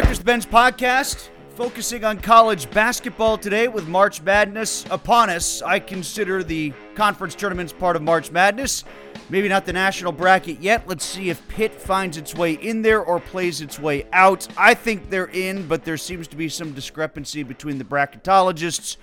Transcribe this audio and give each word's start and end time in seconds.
Breakfast 0.00 0.24
Benz 0.24 0.46
podcast, 0.46 1.28
focusing 1.50 2.06
on 2.06 2.20
college 2.20 2.70
basketball 2.70 3.36
today 3.36 3.68
with 3.68 3.86
March 3.86 4.22
Madness 4.22 4.86
upon 4.90 5.28
us. 5.28 5.60
I 5.60 5.78
consider 5.78 6.42
the 6.42 6.72
conference 6.94 7.34
tournaments 7.34 7.74
part 7.74 7.96
of 7.96 8.02
March 8.02 8.30
Madness. 8.30 8.84
Maybe 9.28 9.46
not 9.46 9.66
the 9.66 9.74
national 9.74 10.12
bracket 10.12 10.62
yet. 10.62 10.88
Let's 10.88 11.04
see 11.04 11.28
if 11.28 11.46
Pitt 11.48 11.74
finds 11.74 12.16
its 12.16 12.34
way 12.34 12.54
in 12.54 12.80
there 12.80 13.02
or 13.02 13.20
plays 13.20 13.60
its 13.60 13.78
way 13.78 14.06
out. 14.10 14.48
I 14.56 14.72
think 14.72 15.10
they're 15.10 15.26
in, 15.26 15.68
but 15.68 15.84
there 15.84 15.98
seems 15.98 16.26
to 16.28 16.36
be 16.36 16.48
some 16.48 16.72
discrepancy 16.72 17.42
between 17.42 17.76
the 17.76 17.84
bracketologists. 17.84 18.96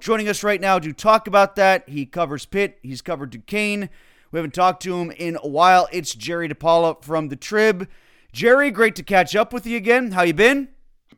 Joining 0.00 0.30
us 0.30 0.42
right 0.42 0.62
now 0.62 0.78
to 0.78 0.94
talk 0.94 1.26
about 1.26 1.56
that, 1.56 1.86
he 1.86 2.06
covers 2.06 2.46
Pitt, 2.46 2.78
he's 2.82 3.02
covered 3.02 3.28
Duquesne. 3.28 3.90
We 4.32 4.38
haven't 4.38 4.54
talked 4.54 4.82
to 4.84 4.96
him 4.96 5.10
in 5.10 5.36
a 5.42 5.46
while. 5.48 5.88
It's 5.92 6.14
Jerry 6.14 6.48
DiPaola 6.48 7.04
from 7.04 7.28
the 7.28 7.36
Trib. 7.36 7.86
Jerry, 8.32 8.70
great 8.70 8.94
to 8.96 9.02
catch 9.02 9.34
up 9.34 9.52
with 9.52 9.66
you 9.66 9.76
again. 9.76 10.12
How 10.12 10.22
you 10.22 10.34
been? 10.34 10.68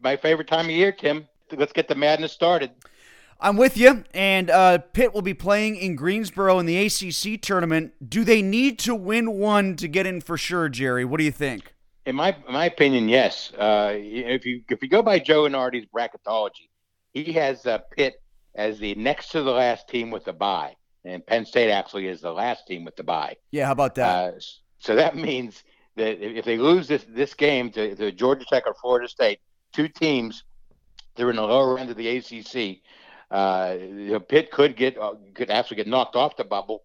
My 0.00 0.16
favorite 0.16 0.48
time 0.48 0.66
of 0.66 0.70
year, 0.70 0.92
Tim. 0.92 1.26
Let's 1.52 1.72
get 1.72 1.88
the 1.88 1.94
madness 1.94 2.32
started. 2.32 2.70
I'm 3.40 3.56
with 3.56 3.76
you. 3.76 4.04
And 4.14 4.50
uh, 4.50 4.78
Pitt 4.78 5.14
will 5.14 5.22
be 5.22 5.34
playing 5.34 5.76
in 5.76 5.96
Greensboro 5.96 6.58
in 6.58 6.66
the 6.66 6.86
ACC 6.86 7.40
tournament. 7.40 7.92
Do 8.08 8.22
they 8.22 8.42
need 8.42 8.78
to 8.80 8.94
win 8.94 9.32
one 9.32 9.76
to 9.76 9.88
get 9.88 10.06
in 10.06 10.20
for 10.20 10.36
sure, 10.36 10.68
Jerry? 10.68 11.04
What 11.04 11.18
do 11.18 11.24
you 11.24 11.32
think? 11.32 11.74
In 12.06 12.16
my 12.16 12.36
in 12.46 12.52
my 12.52 12.64
opinion, 12.64 13.08
yes. 13.08 13.52
Uh, 13.52 13.92
if 13.94 14.46
you 14.46 14.62
if 14.68 14.82
you 14.82 14.88
go 14.88 15.02
by 15.02 15.18
Joe 15.18 15.42
Lunardi's 15.42 15.86
bracketology, 15.86 16.68
he 17.12 17.32
has 17.34 17.66
uh, 17.66 17.78
Pitt 17.96 18.22
as 18.54 18.78
the 18.78 18.94
next 18.94 19.30
to 19.32 19.42
the 19.42 19.50
last 19.50 19.88
team 19.88 20.10
with 20.10 20.24
the 20.24 20.32
bye, 20.32 20.74
and 21.04 21.24
Penn 21.24 21.44
State 21.44 21.70
actually 21.70 22.06
is 22.06 22.20
the 22.22 22.32
last 22.32 22.66
team 22.66 22.84
with 22.84 22.96
the 22.96 23.04
bye. 23.04 23.36
Yeah, 23.50 23.66
how 23.66 23.72
about 23.72 23.94
that? 23.96 24.34
Uh, 24.34 24.38
so 24.78 24.96
that 24.96 25.14
means 25.14 25.62
that 26.00 26.38
if 26.38 26.44
they 26.44 26.56
lose 26.56 26.88
this 26.88 27.04
this 27.08 27.34
game 27.34 27.70
to, 27.72 27.94
to 27.94 28.12
Georgia 28.12 28.44
Tech 28.48 28.64
or 28.66 28.74
Florida 28.74 29.08
State, 29.08 29.40
two 29.72 29.88
teams, 29.88 30.44
they're 31.16 31.30
in 31.30 31.36
the 31.36 31.42
lower 31.42 31.78
end 31.78 31.90
of 31.90 31.96
the 31.96 32.08
ACC. 32.08 32.78
Uh, 33.30 34.18
Pitt 34.28 34.50
could 34.50 34.76
get 34.76 34.98
uh, 34.98 35.14
could 35.34 35.50
actually 35.50 35.76
get 35.76 35.86
knocked 35.86 36.16
off 36.16 36.36
the 36.36 36.44
bubble 36.44 36.84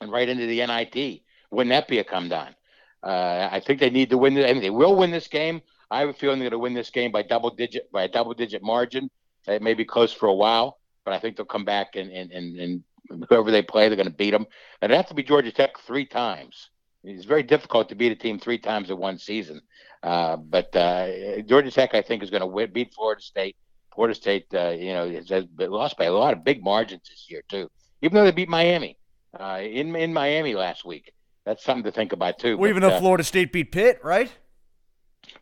and 0.00 0.12
right 0.12 0.28
into 0.28 0.46
the 0.46 0.64
NIT. 0.66 1.22
Wouldn't 1.50 1.70
that 1.70 1.88
be 1.88 1.98
a 1.98 2.04
come 2.04 2.28
down? 2.28 2.54
Uh, 3.02 3.48
I 3.50 3.60
think 3.60 3.80
they 3.80 3.90
need 3.90 4.10
to 4.10 4.18
win. 4.18 4.34
This, 4.34 4.48
I 4.48 4.52
mean, 4.52 4.62
they 4.62 4.70
will 4.70 4.94
win 4.94 5.10
this 5.10 5.28
game. 5.28 5.62
I 5.90 6.00
have 6.00 6.10
a 6.10 6.12
feeling 6.12 6.38
they're 6.38 6.50
going 6.50 6.60
to 6.60 6.62
win 6.62 6.74
this 6.74 6.90
game 6.90 7.10
by 7.10 7.22
double 7.22 7.50
digit 7.50 7.90
by 7.92 8.04
a 8.04 8.08
double 8.08 8.34
digit 8.34 8.62
margin. 8.62 9.10
It 9.46 9.62
may 9.62 9.74
be 9.74 9.84
close 9.84 10.12
for 10.12 10.26
a 10.26 10.34
while, 10.34 10.78
but 11.04 11.14
I 11.14 11.18
think 11.18 11.36
they'll 11.36 11.46
come 11.46 11.64
back 11.64 11.96
and 11.96 12.10
and 12.10 12.30
and, 12.30 12.60
and 12.60 12.84
whoever 13.28 13.50
they 13.50 13.62
play, 13.62 13.88
they're 13.88 13.96
going 13.96 14.06
to 14.06 14.14
beat 14.14 14.32
them. 14.32 14.46
And 14.82 14.92
it 14.92 14.96
has 14.96 15.06
to 15.06 15.14
be 15.14 15.22
Georgia 15.22 15.50
Tech 15.50 15.78
three 15.78 16.06
times. 16.06 16.70
It's 17.02 17.24
very 17.24 17.42
difficult 17.42 17.88
to 17.88 17.94
beat 17.94 18.12
a 18.12 18.16
team 18.16 18.38
three 18.38 18.58
times 18.58 18.90
in 18.90 18.98
one 18.98 19.18
season. 19.18 19.62
Uh, 20.02 20.36
but 20.36 20.74
uh, 20.76 21.40
Georgia 21.42 21.70
Tech, 21.70 21.94
I 21.94 22.02
think, 22.02 22.22
is 22.22 22.30
going 22.30 22.42
to 22.42 22.66
beat 22.68 22.94
Florida 22.94 23.22
State. 23.22 23.56
Florida 23.94 24.14
State, 24.14 24.46
uh, 24.54 24.70
you 24.70 24.92
know, 24.92 25.10
has, 25.10 25.28
has 25.28 25.44
lost 25.58 25.96
by 25.96 26.04
a 26.04 26.12
lot 26.12 26.32
of 26.32 26.44
big 26.44 26.62
margins 26.62 27.02
this 27.08 27.26
year 27.28 27.42
too. 27.48 27.70
Even 28.02 28.16
though 28.16 28.24
they 28.24 28.30
beat 28.30 28.48
Miami 28.48 28.96
uh, 29.38 29.60
in 29.62 29.94
in 29.96 30.12
Miami 30.12 30.54
last 30.54 30.84
week, 30.84 31.12
that's 31.44 31.64
something 31.64 31.84
to 31.84 31.90
think 31.90 32.12
about 32.12 32.38
too. 32.38 32.56
Well, 32.56 32.68
but, 32.68 32.70
even 32.70 32.82
though 32.82 32.96
uh, 32.96 33.00
Florida 33.00 33.24
State 33.24 33.52
beat 33.52 33.72
Pitt, 33.72 34.00
right? 34.02 34.32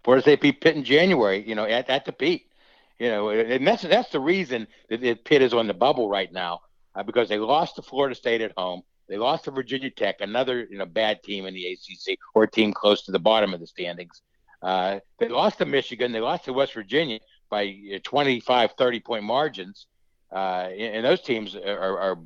Florida 0.03 0.23
State 0.23 0.41
beat 0.41 0.61
Pitt 0.61 0.77
in 0.77 0.85
January. 0.85 1.47
You 1.47 1.55
know, 1.55 1.65
at, 1.65 1.89
at 1.91 2.05
the 2.05 2.13
Pete. 2.13 2.47
You 2.99 3.11
know, 3.11 3.29
and 3.29 3.65
that's 3.65 3.83
that's 3.83 4.11
the 4.11 4.19
reason 4.19 4.67
that 4.89 5.25
Pitt 5.25 5.43
is 5.43 5.55
on 5.55 5.69
the 5.69 5.75
bubble 5.75 6.09
right 6.09 6.33
now 6.33 6.63
uh, 6.97 7.05
because 7.05 7.29
they 7.29 7.39
lost 7.39 7.77
to 7.77 7.83
Florida 7.83 8.15
State 8.15 8.41
at 8.41 8.53
home. 8.57 8.83
They 9.09 9.17
lost 9.17 9.45
to 9.45 9.51
Virginia 9.51 9.91
Tech, 9.91 10.21
another 10.21 10.67
you 10.71 10.79
know 10.79 10.87
bad 10.87 11.23
team 11.23 11.47
in 11.47 11.55
the 11.55 11.73
ACC 11.73 12.19
or 12.35 12.45
a 12.45 12.51
team 12.51 12.73
close 12.73 13.03
to 13.05 13.13
the 13.13 13.19
bottom 13.19 13.55
of 13.55 13.61
the 13.61 13.67
standings. 13.67 14.23
Uh, 14.63 14.99
they 15.19 15.29
lost 15.29 15.59
to 15.59 15.67
Michigan. 15.67 16.13
They 16.13 16.21
lost 16.21 16.45
to 16.45 16.53
West 16.53 16.75
Virginia 16.75 17.21
by 17.49 17.75
25, 18.03 18.73
30 18.73 19.01
point 19.01 19.25
margins. 19.25 19.87
Uh, 20.31 20.69
and 20.77 21.07
those 21.07 21.23
teams 21.23 21.57
are, 21.57 21.99
are 21.99 22.17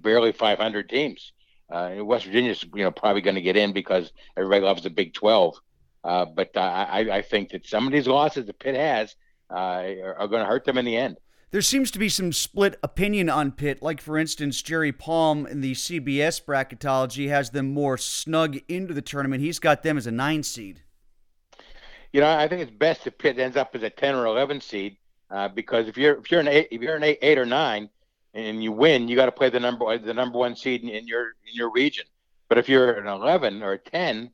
barely 0.00 0.32
500 0.32 0.88
teams. 0.88 1.32
Uh, 1.70 1.96
West 2.00 2.24
Virginia's 2.24 2.64
you 2.74 2.82
know 2.82 2.90
probably 2.90 3.22
going 3.22 3.36
to 3.36 3.40
get 3.40 3.56
in 3.56 3.72
because 3.72 4.12
everybody 4.36 4.62
loves 4.62 4.82
the 4.82 4.90
Big 4.90 5.14
12. 5.14 5.56
Uh, 6.04 6.24
but 6.24 6.56
I, 6.56 7.18
I 7.18 7.22
think 7.22 7.50
that 7.50 7.66
some 7.66 7.86
of 7.86 7.92
these 7.92 8.08
losses 8.08 8.46
that 8.46 8.58
Pitt 8.58 8.74
has 8.74 9.14
uh, 9.48 9.84
are, 10.02 10.16
are 10.18 10.28
going 10.28 10.40
to 10.40 10.48
hurt 10.48 10.64
them 10.64 10.78
in 10.78 10.84
the 10.84 10.96
end 10.96 11.16
there 11.52 11.62
seems 11.62 11.90
to 11.90 11.98
be 11.98 12.08
some 12.08 12.32
split 12.32 12.78
opinion 12.82 13.28
on 13.28 13.52
Pitt. 13.52 13.82
Like, 13.82 14.00
for 14.00 14.18
instance, 14.18 14.62
Jerry 14.62 14.90
Palm 14.90 15.46
in 15.46 15.60
the 15.60 15.74
CBS 15.74 16.42
bracketology 16.42 17.28
has 17.28 17.50
them 17.50 17.72
more 17.72 17.98
snug 17.98 18.58
into 18.68 18.94
the 18.94 19.02
tournament. 19.02 19.42
He's 19.42 19.58
got 19.58 19.82
them 19.82 19.98
as 19.98 20.06
a 20.06 20.10
nine 20.10 20.42
seed. 20.42 20.80
You 22.12 22.22
know, 22.22 22.30
I 22.30 22.48
think 22.48 22.62
it's 22.62 22.70
best 22.70 23.06
if 23.06 23.16
Pitt 23.18 23.38
ends 23.38 23.56
up 23.56 23.74
as 23.74 23.82
a 23.82 23.90
ten 23.90 24.14
or 24.14 24.26
eleven 24.26 24.60
seed 24.60 24.96
uh, 25.30 25.48
because 25.48 25.88
if 25.88 25.96
you're 25.96 26.18
if 26.18 26.30
you're 26.30 26.40
an 26.40 26.48
eight 26.48 26.68
if 26.70 26.82
you're 26.82 26.96
an 26.96 27.02
eight, 27.02 27.18
eight 27.22 27.38
or 27.38 27.46
nine 27.46 27.88
and 28.34 28.62
you 28.62 28.72
win, 28.72 29.08
you 29.08 29.16
got 29.16 29.26
to 29.26 29.32
play 29.32 29.50
the 29.50 29.60
number 29.60 29.96
the 29.98 30.12
number 30.14 30.38
one 30.38 30.56
seed 30.56 30.82
in, 30.82 30.88
in, 30.88 31.06
your 31.06 31.28
in 31.46 31.54
your 31.54 31.70
region. 31.70 32.04
But 32.48 32.58
if 32.58 32.68
you're 32.68 32.92
an 32.92 33.06
eleven 33.06 33.62
or 33.62 33.72
a 33.72 33.78
ten, 33.78 34.30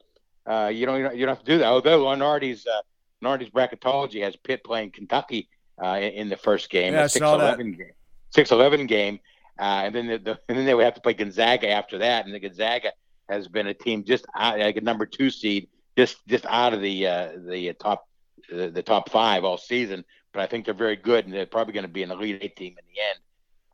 uh, 0.47 0.71
you 0.73 0.87
don't 0.87 1.17
you 1.17 1.27
don't 1.27 1.37
have 1.37 1.45
to 1.45 1.53
do 1.53 1.59
that. 1.59 1.67
Although 1.67 2.05
Lunardi's 2.05 2.67
uh, 2.67 2.81
Lunardi's 3.23 3.51
bracketology 3.51 4.23
has 4.23 4.35
Pitt 4.37 4.65
playing 4.65 4.91
Kentucky 4.93 5.49
uh, 5.83 5.99
in 5.99 6.29
the 6.29 6.37
first 6.37 6.71
game, 6.71 6.93
yeah, 6.93 7.05
a 7.05 7.09
6-11 7.09 7.77
game, 7.77 7.93
6-11 8.37 8.89
game, 8.89 9.21
uh, 9.59 9.83
and 9.85 9.95
then 9.95 10.07
the, 10.07 10.19
the, 10.19 10.31
and 10.49 10.59
then 10.59 10.65
they 10.65 10.75
would 10.75 10.85
have 10.85 10.95
to 10.95 11.01
play 11.01 11.15
Gonzaga 11.15 11.69
after 11.69 11.99
that, 11.99 12.27
and 12.27 12.35
the 12.35 12.41
Gonzaga 12.41 12.93
has 13.29 13.49
been 13.49 13.67
a 13.67 13.75
team 13.75 14.05
just 14.05 14.27
out, 14.37 14.59
like 14.59 14.77
a 14.77 14.81
number 14.81 15.07
two 15.07 15.31
seed, 15.31 15.69
just 15.97 16.17
just 16.27 16.47
out 16.47 16.73
of 16.73 16.81
the 16.81 17.07
uh, 17.07 17.33
the 17.47 17.75
top 17.75 18.09
the, 18.51 18.71
the, 18.71 18.83
top 18.83 19.11
five 19.11 19.45
all 19.45 19.59
season. 19.59 20.05
But 20.33 20.43
I 20.43 20.47
think 20.47 20.65
they're 20.65 20.75
very 20.75 20.97
good, 20.97 21.25
and 21.25 21.35
they're 21.35 21.47
probably 21.47 21.75
going 21.75 21.87
to 21.87 21.93
be 21.93 22.03
an 22.03 22.11
elite 22.11 22.39
eight 22.41 22.57
team 22.57 22.77
in 22.79 22.85
the 22.95 23.01
end. 23.01 23.19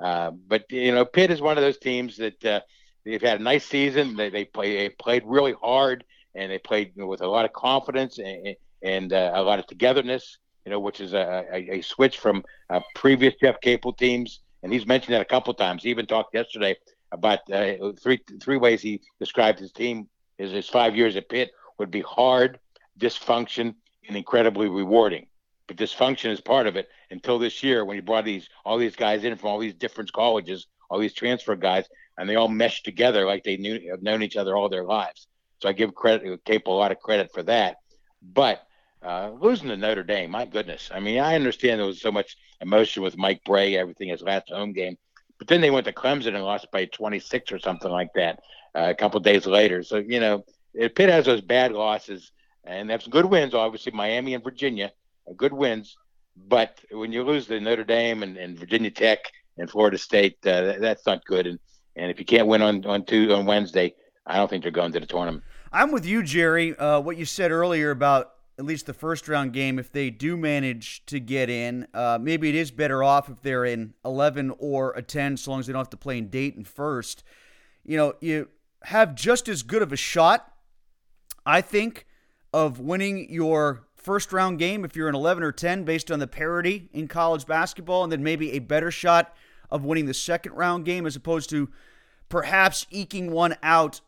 Uh, 0.00 0.30
but 0.30 0.70
you 0.70 0.92
know, 0.92 1.04
Pitt 1.04 1.30
is 1.30 1.40
one 1.40 1.56
of 1.56 1.62
those 1.62 1.78
teams 1.78 2.16
that 2.16 2.44
uh, 2.44 2.60
they've 3.04 3.22
had 3.22 3.40
a 3.40 3.42
nice 3.42 3.66
season. 3.66 4.16
They 4.16 4.30
they 4.30 4.44
play 4.44 4.76
they 4.76 4.88
played 4.88 5.22
really 5.26 5.52
hard, 5.52 6.04
and 6.34 6.50
they 6.50 6.58
played 6.58 6.92
with 6.96 7.20
a 7.20 7.28
lot 7.28 7.44
of 7.44 7.52
confidence 7.52 8.18
and, 8.18 8.56
and 8.82 9.12
uh, 9.12 9.32
a 9.34 9.42
lot 9.42 9.58
of 9.58 9.66
togetherness 9.66 10.38
you 10.64 10.70
know, 10.70 10.80
which 10.80 11.00
is 11.00 11.12
a, 11.12 11.44
a, 11.52 11.78
a 11.78 11.80
switch 11.82 12.18
from 12.18 12.44
uh, 12.70 12.80
previous 12.94 13.34
Jeff 13.40 13.60
Capel 13.60 13.92
teams. 13.92 14.40
And 14.62 14.72
he's 14.72 14.86
mentioned 14.86 15.14
that 15.14 15.20
a 15.20 15.26
couple 15.26 15.52
times. 15.54 15.82
He 15.82 15.90
even 15.90 16.06
talked 16.06 16.34
yesterday 16.34 16.76
about 17.12 17.40
uh, 17.52 17.92
three 18.02 18.20
three 18.40 18.56
ways 18.56 18.80
he 18.80 19.02
described 19.20 19.58
his 19.58 19.72
team. 19.72 20.08
His, 20.38 20.52
his 20.52 20.68
five 20.68 20.96
years 20.96 21.16
at 21.16 21.28
Pitt 21.28 21.50
would 21.78 21.90
be 21.90 22.00
hard, 22.00 22.58
dysfunction, 22.98 23.74
and 24.08 24.16
incredibly 24.16 24.68
rewarding. 24.68 25.26
But 25.66 25.76
dysfunction 25.76 26.30
is 26.30 26.40
part 26.40 26.66
of 26.66 26.76
it. 26.76 26.88
Until 27.10 27.38
this 27.38 27.62
year, 27.62 27.84
when 27.84 27.96
he 27.96 28.00
brought 28.00 28.24
these 28.24 28.48
all 28.64 28.78
these 28.78 28.96
guys 28.96 29.24
in 29.24 29.36
from 29.36 29.50
all 29.50 29.58
these 29.58 29.74
different 29.74 30.12
colleges, 30.12 30.66
all 30.90 30.98
these 30.98 31.14
transfer 31.14 31.56
guys, 31.56 31.86
and 32.16 32.28
they 32.28 32.36
all 32.36 32.48
meshed 32.48 32.84
together 32.84 33.26
like 33.26 33.44
they 33.44 33.56
knew 33.56 33.90
have 33.90 34.02
known 34.02 34.22
each 34.22 34.36
other 34.36 34.56
all 34.56 34.68
their 34.68 34.84
lives. 34.84 35.26
So 35.58 35.68
I 35.68 35.72
give 35.72 35.94
credit 35.94 36.44
Capel 36.44 36.74
a 36.74 36.78
lot 36.78 36.92
of 36.92 37.00
credit 37.00 37.30
for 37.32 37.42
that. 37.44 37.76
But 38.22 38.62
uh, 39.04 39.30
losing 39.38 39.68
to 39.68 39.76
Notre 39.76 40.02
Dame, 40.02 40.30
my 40.30 40.46
goodness. 40.46 40.90
I 40.92 41.00
mean, 41.00 41.20
I 41.20 41.34
understand 41.34 41.80
there 41.80 41.86
was 41.86 42.00
so 42.00 42.12
much 42.12 42.36
emotion 42.60 43.02
with 43.02 43.18
Mike 43.18 43.42
Brey, 43.44 43.76
everything 43.76 44.08
his 44.08 44.22
last 44.22 44.48
home 44.48 44.72
game, 44.72 44.96
but 45.38 45.48
then 45.48 45.60
they 45.60 45.70
went 45.70 45.86
to 45.86 45.92
Clemson 45.92 46.34
and 46.34 46.44
lost 46.44 46.70
by 46.72 46.86
26 46.86 47.52
or 47.52 47.58
something 47.58 47.90
like 47.90 48.12
that 48.14 48.40
uh, 48.74 48.90
a 48.90 48.94
couple 48.94 49.20
days 49.20 49.46
later. 49.46 49.82
So 49.82 49.98
you 49.98 50.20
know, 50.20 50.44
Pitt 50.74 51.10
has 51.10 51.26
those 51.26 51.40
bad 51.40 51.72
losses, 51.72 52.32
and 52.64 52.90
some 53.02 53.10
good 53.10 53.26
wins. 53.26 53.54
Obviously, 53.54 53.92
Miami 53.92 54.34
and 54.34 54.42
Virginia, 54.42 54.92
are 55.26 55.34
good 55.34 55.52
wins. 55.52 55.96
But 56.36 56.80
when 56.90 57.12
you 57.12 57.22
lose 57.22 57.46
to 57.46 57.60
Notre 57.60 57.84
Dame 57.84 58.22
and, 58.22 58.36
and 58.36 58.58
Virginia 58.58 58.90
Tech 58.90 59.18
and 59.56 59.70
Florida 59.70 59.98
State, 59.98 60.38
uh, 60.46 60.74
that's 60.80 61.06
not 61.06 61.24
good. 61.24 61.46
And 61.46 61.58
and 61.96 62.10
if 62.10 62.18
you 62.18 62.24
can't 62.24 62.48
win 62.48 62.62
on 62.62 62.84
on 62.86 63.04
two 63.04 63.32
on 63.32 63.46
Wednesday, 63.46 63.94
I 64.26 64.36
don't 64.36 64.48
think 64.48 64.62
they're 64.62 64.72
going 64.72 64.92
to 64.92 65.00
the 65.00 65.06
tournament. 65.06 65.44
I'm 65.72 65.90
with 65.90 66.06
you, 66.06 66.22
Jerry. 66.22 66.76
Uh, 66.76 67.00
what 67.00 67.16
you 67.16 67.24
said 67.24 67.50
earlier 67.50 67.90
about 67.90 68.33
at 68.58 68.64
least 68.64 68.86
the 68.86 68.94
first 68.94 69.28
round 69.28 69.52
game, 69.52 69.78
if 69.78 69.90
they 69.90 70.10
do 70.10 70.36
manage 70.36 71.04
to 71.06 71.18
get 71.18 71.50
in, 71.50 71.86
uh, 71.92 72.18
maybe 72.20 72.48
it 72.48 72.54
is 72.54 72.70
better 72.70 73.02
off 73.02 73.28
if 73.28 73.42
they're 73.42 73.64
in 73.64 73.94
11 74.04 74.52
or 74.58 74.92
a 74.92 75.02
10, 75.02 75.36
so 75.36 75.50
long 75.50 75.60
as 75.60 75.66
they 75.66 75.72
don't 75.72 75.80
have 75.80 75.90
to 75.90 75.96
play 75.96 76.18
in 76.18 76.28
Dayton 76.28 76.64
first. 76.64 77.24
You 77.84 77.96
know, 77.96 78.14
you 78.20 78.48
have 78.84 79.14
just 79.14 79.48
as 79.48 79.62
good 79.62 79.82
of 79.82 79.92
a 79.92 79.96
shot, 79.96 80.52
I 81.44 81.60
think, 81.60 82.06
of 82.52 82.78
winning 82.78 83.28
your 83.28 83.88
first 83.96 84.32
round 84.32 84.58
game 84.58 84.84
if 84.84 84.94
you're 84.94 85.08
in 85.08 85.14
11 85.14 85.42
or 85.42 85.50
10 85.50 85.84
based 85.84 86.10
on 86.10 86.18
the 86.20 86.26
parity 86.26 86.88
in 86.92 87.08
college 87.08 87.46
basketball, 87.46 88.04
and 88.04 88.12
then 88.12 88.22
maybe 88.22 88.52
a 88.52 88.60
better 88.60 88.90
shot 88.90 89.34
of 89.70 89.84
winning 89.84 90.06
the 90.06 90.14
second 90.14 90.52
round 90.52 90.84
game 90.84 91.06
as 91.06 91.16
opposed 91.16 91.50
to 91.50 91.68
perhaps 92.28 92.86
eking 92.90 93.32
one 93.32 93.56
out 93.62 94.00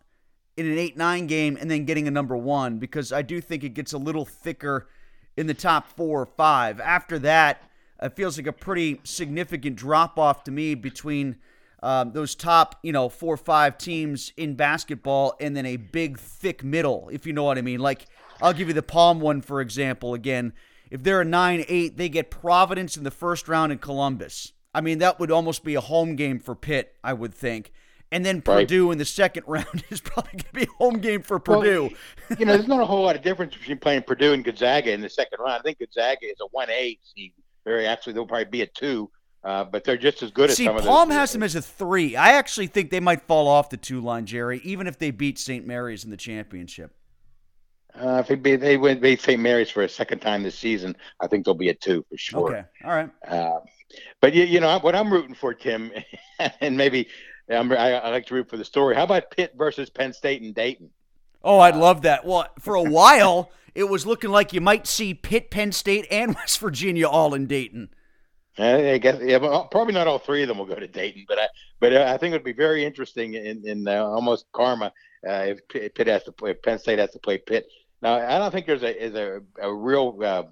in 0.56 0.66
an 0.66 0.78
8 0.78 0.96
9 0.96 1.26
game 1.26 1.58
and 1.60 1.70
then 1.70 1.84
getting 1.84 2.08
a 2.08 2.10
number 2.10 2.36
one 2.36 2.78
because 2.78 3.12
I 3.12 3.22
do 3.22 3.40
think 3.40 3.64
it 3.64 3.70
gets 3.70 3.92
a 3.92 3.98
little 3.98 4.24
thicker 4.24 4.88
in 5.36 5.46
the 5.46 5.54
top 5.54 5.86
four 5.88 6.22
or 6.22 6.26
five. 6.26 6.80
After 6.80 7.18
that, 7.20 7.62
it 8.02 8.14
feels 8.14 8.36
like 8.36 8.46
a 8.46 8.52
pretty 8.52 9.00
significant 9.04 9.76
drop 9.76 10.18
off 10.18 10.44
to 10.44 10.50
me 10.50 10.74
between 10.74 11.36
um, 11.82 12.12
those 12.12 12.34
top, 12.34 12.78
you 12.82 12.92
know, 12.92 13.08
four 13.08 13.34
or 13.34 13.38
five 13.38 13.78
teams 13.78 14.32
in 14.36 14.54
basketball 14.54 15.34
and 15.40 15.56
then 15.56 15.66
a 15.66 15.76
big, 15.76 16.18
thick 16.18 16.64
middle, 16.64 17.08
if 17.12 17.26
you 17.26 17.32
know 17.32 17.44
what 17.44 17.58
I 17.58 17.62
mean. 17.62 17.80
Like, 17.80 18.06
I'll 18.40 18.52
give 18.52 18.68
you 18.68 18.74
the 18.74 18.82
Palm 18.82 19.20
one, 19.20 19.40
for 19.40 19.60
example, 19.60 20.14
again. 20.14 20.52
If 20.90 21.02
they're 21.02 21.20
a 21.20 21.24
9 21.24 21.64
8, 21.68 21.96
they 21.96 22.08
get 22.08 22.30
Providence 22.30 22.96
in 22.96 23.04
the 23.04 23.10
first 23.10 23.48
round 23.48 23.72
in 23.72 23.78
Columbus. 23.78 24.52
I 24.74 24.80
mean, 24.80 24.98
that 24.98 25.18
would 25.18 25.30
almost 25.30 25.64
be 25.64 25.74
a 25.74 25.80
home 25.80 26.16
game 26.16 26.38
for 26.38 26.54
Pitt, 26.54 26.94
I 27.02 27.12
would 27.12 27.34
think. 27.34 27.72
And 28.12 28.24
then 28.24 28.36
right. 28.36 28.60
Purdue 28.60 28.92
in 28.92 28.98
the 28.98 29.04
second 29.04 29.44
round 29.46 29.84
is 29.90 30.00
probably 30.00 30.32
going 30.32 30.44
to 30.44 30.52
be 30.52 30.62
a 30.62 30.76
home 30.78 30.98
game 30.98 31.22
for 31.22 31.38
Purdue. 31.38 31.90
Well, 32.30 32.38
you 32.38 32.46
know, 32.46 32.52
there's 32.56 32.68
not 32.68 32.80
a 32.80 32.86
whole 32.86 33.02
lot 33.02 33.16
of 33.16 33.22
difference 33.22 33.54
between 33.54 33.78
playing 33.78 34.02
Purdue 34.02 34.32
and 34.32 34.44
Gonzaga 34.44 34.92
in 34.92 35.00
the 35.00 35.08
second 35.08 35.38
round. 35.40 35.60
I 35.60 35.62
think 35.62 35.78
Gonzaga 35.78 36.26
is 36.26 36.36
a 36.40 36.46
1 36.50 36.70
8 36.70 37.00
seed. 37.14 37.32
Very 37.64 37.86
actually, 37.86 38.12
they'll 38.12 38.26
probably 38.26 38.44
be 38.44 38.62
a 38.62 38.66
2. 38.66 39.10
Uh, 39.44 39.62
but 39.64 39.84
they're 39.84 39.96
just 39.96 40.24
as 40.24 40.32
good 40.32 40.50
See, 40.50 40.66
as 40.66 40.74
some 40.82 40.84
Palm 40.84 41.08
of 41.08 41.16
has 41.16 41.32
them 41.32 41.44
as 41.44 41.54
a 41.54 41.62
three. 41.62 42.16
I 42.16 42.32
actually 42.32 42.66
think 42.66 42.90
they 42.90 42.98
might 42.98 43.22
fall 43.22 43.46
off 43.46 43.70
the 43.70 43.76
two 43.76 44.00
line, 44.00 44.26
Jerry, 44.26 44.60
even 44.64 44.88
if 44.88 44.98
they 44.98 45.12
beat 45.12 45.38
St. 45.38 45.64
Mary's 45.64 46.02
in 46.02 46.10
the 46.10 46.16
championship. 46.16 46.92
Uh, 47.94 48.24
if 48.28 48.42
they, 48.42 48.56
they 48.56 48.76
win 48.76 48.98
beat 48.98 49.20
St. 49.20 49.40
Mary's 49.40 49.70
for 49.70 49.84
a 49.84 49.88
second 49.88 50.18
time 50.18 50.42
this 50.42 50.58
season, 50.58 50.96
I 51.20 51.28
think 51.28 51.44
they'll 51.44 51.54
be 51.54 51.68
a 51.68 51.74
two 51.74 52.04
for 52.10 52.18
sure. 52.18 52.48
Okay, 52.48 52.64
all 52.84 52.90
right. 52.90 53.10
Uh, 53.26 53.60
but 54.20 54.34
you, 54.34 54.42
you 54.42 54.58
know 54.58 54.80
what 54.80 54.96
I'm 54.96 55.12
rooting 55.12 55.34
for, 55.34 55.54
Tim, 55.54 55.92
and 56.60 56.76
maybe 56.76 57.08
I'm, 57.48 57.70
I, 57.72 57.92
I 57.94 58.08
like 58.10 58.26
to 58.26 58.34
root 58.34 58.50
for 58.50 58.56
the 58.56 58.64
story. 58.64 58.94
How 58.96 59.04
about 59.04 59.30
Pitt 59.30 59.54
versus 59.56 59.90
Penn 59.90 60.12
State 60.12 60.42
and 60.42 60.54
Dayton? 60.54 60.90
Oh, 61.44 61.60
I'd 61.60 61.76
love 61.76 62.02
that. 62.02 62.24
Well, 62.24 62.48
for 62.58 62.74
a 62.74 62.82
while, 62.82 63.50
it 63.74 63.84
was 63.84 64.06
looking 64.06 64.30
like 64.30 64.52
you 64.52 64.60
might 64.60 64.86
see 64.86 65.14
Pitt, 65.14 65.50
Penn 65.50 65.72
State, 65.72 66.06
and 66.10 66.34
West 66.34 66.58
Virginia 66.58 67.06
all 67.08 67.34
in 67.34 67.46
Dayton. 67.46 67.90
I 68.58 68.96
guess 68.96 69.20
yeah, 69.22 69.38
probably 69.38 69.92
not 69.92 70.06
all 70.06 70.18
three 70.18 70.42
of 70.42 70.48
them 70.48 70.56
will 70.56 70.64
go 70.64 70.76
to 70.76 70.88
Dayton, 70.88 71.26
but 71.28 71.38
I 71.38 71.46
but 71.78 71.92
uh, 71.92 72.06
I 72.08 72.16
think 72.16 72.32
it 72.32 72.36
would 72.36 72.44
be 72.44 72.54
very 72.54 72.86
interesting 72.86 73.34
in 73.34 73.66
in 73.66 73.86
uh, 73.86 74.02
almost 74.02 74.46
karma 74.52 74.86
uh, 75.28 75.52
if 75.68 75.94
Pitt 75.94 76.06
has 76.06 76.24
to 76.24 76.32
play, 76.32 76.52
if 76.52 76.62
Penn 76.62 76.78
State 76.78 76.98
has 76.98 77.10
to 77.10 77.18
play 77.18 77.36
Pitt. 77.36 77.68
Now 78.00 78.14
I 78.14 78.38
don't 78.38 78.50
think 78.50 78.64
there's 78.64 78.82
a 78.82 79.04
is 79.04 79.14
a, 79.14 79.42
a 79.60 79.72
real 79.72 80.16
uh, 80.22 80.44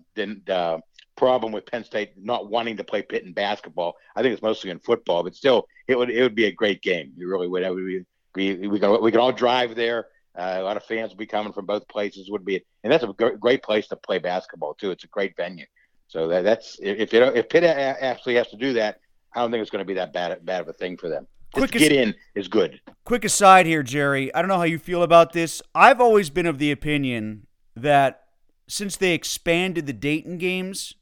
uh, 0.50 0.78
problem 1.16 1.52
with 1.52 1.66
Penn 1.66 1.84
State 1.84 2.12
not 2.16 2.50
wanting 2.50 2.76
to 2.76 2.84
play 2.84 3.02
Pitt 3.02 3.24
in 3.24 3.32
basketball. 3.32 3.94
I 4.16 4.22
think 4.22 4.32
it's 4.32 4.42
mostly 4.42 4.70
in 4.70 4.78
football, 4.78 5.22
but 5.22 5.34
still 5.34 5.68
it 5.88 5.96
would 5.96 6.10
it 6.10 6.22
would 6.22 6.34
be 6.34 6.46
a 6.46 6.52
great 6.52 6.82
game. 6.82 7.12
You 7.16 7.28
really 7.28 7.48
would. 7.48 7.62
It 7.62 7.74
would 7.74 7.86
be, 7.86 8.04
we 8.34 8.68
we 8.68 8.80
can 8.80 9.02
we 9.02 9.10
can 9.10 9.20
all 9.20 9.32
drive 9.32 9.74
there. 9.74 10.08
Uh, 10.36 10.56
a 10.58 10.62
lot 10.62 10.76
of 10.76 10.84
fans 10.84 11.10
will 11.10 11.16
be 11.16 11.26
coming 11.26 11.52
from 11.52 11.66
both 11.66 11.86
places. 11.88 12.30
Would 12.30 12.44
be 12.44 12.64
and 12.82 12.92
that's 12.92 13.04
a 13.04 13.12
great 13.12 13.62
place 13.62 13.86
to 13.88 13.96
play 13.96 14.18
basketball 14.18 14.74
too. 14.74 14.90
It's 14.90 15.04
a 15.04 15.08
great 15.08 15.36
venue. 15.36 15.66
So 16.08 16.28
that, 16.28 16.42
that's 16.42 16.78
if 16.82 17.12
it, 17.14 17.36
if 17.36 17.48
Pitt 17.48 17.64
actually 17.64 18.34
has 18.34 18.48
to 18.48 18.56
do 18.56 18.72
that, 18.74 19.00
I 19.34 19.40
don't 19.40 19.50
think 19.50 19.62
it's 19.62 19.70
going 19.70 19.80
to 19.80 19.86
be 19.86 19.94
that 19.94 20.12
bad 20.12 20.44
bad 20.44 20.60
of 20.60 20.68
a 20.68 20.72
thing 20.72 20.96
for 20.96 21.08
them. 21.08 21.26
Quick 21.52 21.70
Just 21.70 21.88
get 21.88 21.92
in 21.92 22.14
is 22.34 22.48
good. 22.48 22.80
Quick 23.04 23.24
aside 23.24 23.66
here, 23.66 23.84
Jerry. 23.84 24.34
I 24.34 24.42
don't 24.42 24.48
know 24.48 24.56
how 24.56 24.64
you 24.64 24.78
feel 24.78 25.04
about 25.04 25.32
this. 25.32 25.62
I've 25.72 26.00
always 26.00 26.28
been 26.28 26.46
of 26.46 26.58
the 26.58 26.72
opinion 26.72 27.46
that 27.76 28.24
since 28.66 28.96
they 28.96 29.12
expanded 29.12 29.86
the 29.86 29.92
Dayton 29.92 30.38
games 30.38 30.94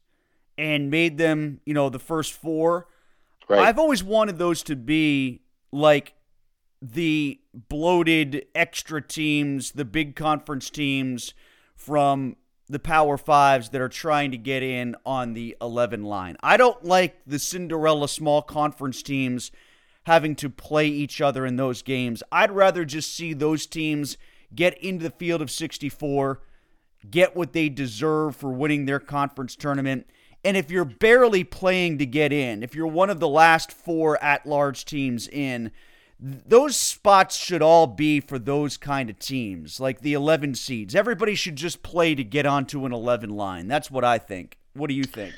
and 0.57 0.89
made 0.91 1.17
them, 1.17 1.59
you 1.65 1.73
know, 1.73 1.89
the 1.89 1.99
first 1.99 2.33
four, 2.33 2.87
right. 3.47 3.59
I've 3.59 3.79
always 3.79 4.03
wanted 4.03 4.37
those 4.37 4.63
to 4.63 4.75
be 4.75 5.41
like 5.71 6.13
the 6.81 7.39
bloated 7.53 8.45
extra 8.53 9.01
teams, 9.01 9.71
the 9.71 9.85
big 9.85 10.15
conference 10.15 10.69
teams 10.69 11.33
from 11.75 12.35
the 12.69 12.79
Power 12.79 13.17
Fives 13.17 13.69
that 13.69 13.81
are 13.81 13.89
trying 13.89 14.31
to 14.31 14.37
get 14.37 14.63
in 14.63 14.95
on 15.05 15.33
the 15.33 15.55
11 15.61 16.03
line. 16.03 16.37
I 16.41 16.57
don't 16.57 16.83
like 16.83 17.17
the 17.25 17.39
Cinderella 17.39 18.07
small 18.07 18.41
conference 18.41 19.03
teams 19.03 19.51
having 20.03 20.35
to 20.35 20.49
play 20.49 20.87
each 20.87 21.21
other 21.21 21.45
in 21.45 21.55
those 21.55 21.81
games. 21.81 22.23
I'd 22.31 22.51
rather 22.51 22.83
just 22.85 23.15
see 23.15 23.33
those 23.33 23.65
teams 23.65 24.17
get 24.53 24.77
into 24.79 25.03
the 25.03 25.09
field 25.09 25.41
of 25.41 25.49
64, 25.49 26.41
get 27.09 27.35
what 27.35 27.53
they 27.53 27.69
deserve 27.69 28.35
for 28.35 28.51
winning 28.51 28.85
their 28.85 28.99
conference 28.99 29.55
tournament. 29.55 30.07
And 30.43 30.57
if 30.57 30.69
you're 30.69 30.85
barely 30.85 31.43
playing 31.43 31.99
to 31.99 32.05
get 32.05 32.33
in, 32.33 32.63
if 32.63 32.75
you're 32.75 32.87
one 32.87 33.09
of 33.09 33.19
the 33.19 33.29
last 33.29 33.71
four 33.71 34.21
at 34.21 34.45
large 34.45 34.83
teams 34.83 35.27
in, 35.27 35.71
those 36.19 36.75
spots 36.75 37.35
should 37.35 37.61
all 37.61 37.87
be 37.87 38.19
for 38.19 38.37
those 38.37 38.77
kind 38.77 39.09
of 39.09 39.19
teams, 39.19 39.79
like 39.79 40.01
the 40.01 40.13
11 40.13 40.55
seeds. 40.55 40.95
Everybody 40.95 41.35
should 41.35 41.55
just 41.55 41.83
play 41.83 42.15
to 42.15 42.23
get 42.23 42.45
onto 42.45 42.85
an 42.85 42.93
11 42.93 43.29
line. 43.29 43.67
That's 43.67 43.89
what 43.89 44.03
I 44.03 44.17
think. 44.17 44.57
What 44.73 44.87
do 44.87 44.93
you 44.93 45.03
think? 45.03 45.33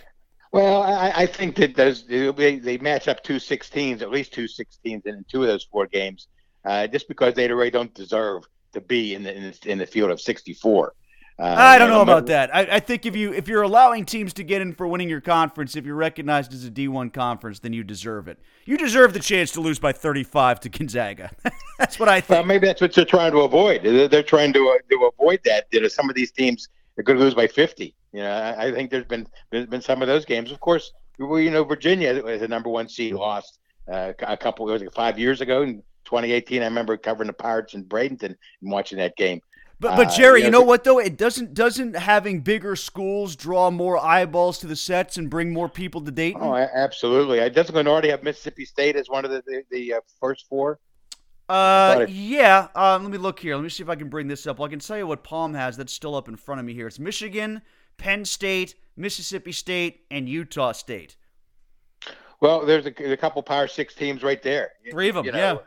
Well, 0.51 0.83
I, 0.83 1.11
I 1.15 1.25
think 1.25 1.55
that 1.57 1.75
those 1.75 2.05
they, 2.05 2.59
they 2.59 2.77
match 2.77 3.07
up 3.07 3.23
two 3.23 3.37
16s, 3.37 4.01
at 4.01 4.09
least 4.09 4.33
two 4.33 4.45
16s 4.45 5.05
in 5.05 5.25
two 5.29 5.41
of 5.41 5.47
those 5.47 5.65
four 5.65 5.85
games, 5.85 6.27
uh, 6.63 6.87
just 6.87 7.07
because 7.07 7.33
they 7.33 7.51
really 7.51 7.71
don't 7.71 7.93
deserve 7.93 8.43
to 8.73 8.79
be 8.79 9.15
in 9.15 9.23
the 9.23 9.35
in 9.35 9.43
the, 9.43 9.71
in 9.71 9.77
the 9.79 9.85
field 9.85 10.11
of 10.11 10.21
64. 10.21 10.93
Uh, 11.37 11.53
I 11.57 11.77
don't 11.77 11.89
know 11.89 12.01
about 12.01 12.27
that. 12.27 12.55
I, 12.55 12.75
I, 12.75 12.79
think 12.79 13.05
if 13.05 13.13
you 13.13 13.33
if 13.33 13.49
you're 13.49 13.63
allowing 13.63 14.05
teams 14.05 14.33
to 14.35 14.43
get 14.43 14.61
in 14.61 14.73
for 14.73 14.87
winning 14.87 15.09
your 15.09 15.19
conference, 15.19 15.75
if 15.75 15.85
you're 15.85 15.95
recognized 15.95 16.53
as 16.53 16.63
a 16.63 16.71
D1 16.71 17.11
conference, 17.11 17.59
then 17.59 17.73
you 17.73 17.83
deserve 17.83 18.29
it. 18.29 18.39
You 18.63 18.77
deserve 18.77 19.11
the 19.11 19.19
chance 19.19 19.51
to 19.51 19.61
lose 19.61 19.77
by 19.77 19.91
35 19.91 20.61
to 20.61 20.69
Gonzaga. 20.69 21.31
that's 21.77 21.99
what 21.99 22.07
I 22.07 22.21
think. 22.21 22.37
Well, 22.37 22.45
maybe 22.45 22.67
that's 22.67 22.79
what 22.79 22.93
they're 22.93 23.03
trying 23.03 23.33
to 23.33 23.39
avoid. 23.39 23.83
They're, 23.83 24.07
they're 24.07 24.23
trying 24.23 24.53
to 24.53 24.69
uh, 24.69 24.77
to 24.89 25.11
avoid 25.13 25.41
that. 25.43 25.67
You 25.73 25.81
know, 25.81 25.89
some 25.89 26.09
of 26.09 26.15
these 26.15 26.31
teams 26.31 26.69
are 26.97 27.03
going 27.03 27.17
to 27.17 27.23
lose 27.23 27.33
by 27.33 27.47
50. 27.47 27.93
You 28.13 28.21
know, 28.21 28.31
I, 28.31 28.67
I 28.67 28.71
think 28.71 28.89
there's 28.89 29.05
been 29.05 29.27
there's 29.49 29.65
been 29.65 29.81
some 29.81 30.01
of 30.01 30.07
those 30.07 30.23
games. 30.23 30.53
Of 30.53 30.61
course, 30.61 30.93
you 31.19 31.51
know, 31.51 31.65
Virginia 31.65 32.23
as 32.25 32.39
the 32.39 32.47
number 32.47 32.69
one 32.69 32.88
seed 32.88 33.13
lost 33.13 33.59
uh, 33.91 34.13
a 34.19 34.38
couple 34.38 34.69
it 34.69 34.73
was 34.73 34.81
like 34.81 34.93
five 34.93 35.19
years 35.19 35.41
ago 35.41 35.63
in 35.63 35.83
2018. 36.05 36.61
I 36.61 36.65
remember 36.65 36.95
covering 36.95 37.27
the 37.27 37.33
Pirates 37.33 37.73
in 37.73 37.83
Bradenton 37.83 38.23
and 38.23 38.38
watching 38.61 38.97
that 38.99 39.17
game. 39.17 39.41
But 39.80 39.98
but 39.98 40.07
uh, 40.07 40.16
Jerry, 40.16 40.42
uh, 40.42 40.45
you 40.45 40.51
know, 40.51 40.62
what 40.62 40.83
though? 40.83 41.00
It 41.00 41.18
doesn't 41.18 41.54
doesn't 41.54 41.95
having 41.95 42.42
bigger 42.42 42.75
schools 42.75 43.36
draw 43.36 43.69
more 43.72 43.98
eyeballs 43.98 44.57
to 44.60 44.68
the 44.68 44.75
sets 44.75 45.18
and 45.18 45.30
bring 45.30 45.51
more 45.51 45.68
people 45.68 46.01
to 46.01 46.12
Dayton? 46.12 46.42
Oh, 46.42 46.56
absolutely. 46.56 47.42
I 47.42 47.50
doesn't 47.50 47.75
already 47.88 48.10
have 48.10 48.24
Mississippi 48.24 48.66
State 48.66 48.95
as 48.95 49.10
one 49.10 49.25
of 49.25 49.31
the 49.31 49.44
the, 49.45 49.63
the 49.72 49.94
uh, 49.95 50.00
first 50.19 50.48
four. 50.48 50.80
Uh, 51.48 52.06
yeah. 52.10 52.69
Um, 52.74 53.04
let 53.04 53.12
me 53.12 53.18
look 53.18 53.39
here. 53.39 53.56
Let 53.56 53.63
me 53.63 53.69
see 53.69 53.83
if 53.83 53.89
I 53.89 53.95
can 53.95 54.10
bring 54.10 54.27
this 54.27 54.48
up. 54.48 54.60
Well, 54.60 54.68
I 54.68 54.69
can 54.69 54.80
tell 54.80 54.98
you 54.98 55.07
what 55.07 55.24
Palm 55.24 55.54
has. 55.54 55.77
That's 55.77 55.94
still 55.94 56.16
up 56.16 56.27
in 56.27 56.36
front 56.38 56.60
of 56.60 56.66
me 56.66 56.74
here. 56.74 56.88
It's 56.88 56.98
Michigan, 56.98 57.62
Penn 57.98 58.25
State, 58.25 58.75
Mississippi 58.95 59.51
State, 59.51 60.06
and 60.10 60.27
Utah 60.27 60.72
State. 60.72 61.18
Well, 62.42 62.66
there's 62.66 62.86
a, 62.86 63.12
a 63.12 63.18
couple 63.18 63.42
Power 63.44 63.68
Six 63.68 63.94
teams 63.94 64.24
right 64.24 64.42
there. 64.42 64.72
Three 64.89 65.10
of 65.10 65.16
them. 65.16 65.25
You 65.25 65.31
know, 65.33 65.38
yeah. 65.38 65.57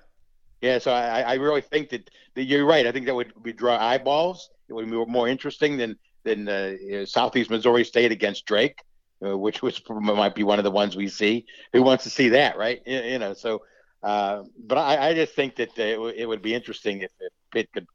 Yeah, 0.60 0.78
so 0.78 0.92
I, 0.92 1.20
I 1.20 1.34
really 1.34 1.60
think 1.60 1.90
that, 1.90 2.10
that 2.34 2.44
you're 2.44 2.66
right. 2.66 2.86
I 2.86 2.92
think 2.92 3.06
that 3.06 3.14
would, 3.14 3.32
be 3.42 3.52
draw 3.52 3.76
eyeballs. 3.76 4.50
It 4.68 4.72
would 4.72 4.90
be 4.90 5.04
more 5.06 5.28
interesting 5.28 5.76
than 5.76 5.96
than 6.24 6.48
uh, 6.48 7.06
Southeast 7.06 7.48
Missouri 7.48 7.84
State 7.84 8.12
against 8.12 8.44
Drake, 8.44 8.82
uh, 9.24 9.38
which 9.38 9.62
which 9.62 9.82
might 9.88 10.34
be 10.34 10.42
one 10.42 10.58
of 10.58 10.64
the 10.64 10.70
ones 10.70 10.96
we 10.96 11.08
see. 11.08 11.46
Who 11.72 11.82
wants 11.82 12.04
to 12.04 12.10
see 12.10 12.30
that, 12.30 12.58
right? 12.58 12.82
You, 12.86 13.00
you 13.00 13.18
know, 13.18 13.34
so. 13.34 13.62
Uh, 14.00 14.44
but 14.64 14.78
I, 14.78 15.08
I, 15.08 15.14
just 15.14 15.34
think 15.34 15.56
that 15.56 15.70
uh, 15.70 15.82
it, 15.82 15.94
w- 15.94 16.14
it 16.16 16.24
would 16.24 16.40
be 16.40 16.54
interesting 16.54 17.00
if, 17.00 17.10
if, 17.18 17.32
Pitt 17.50 17.68
could 17.72 17.88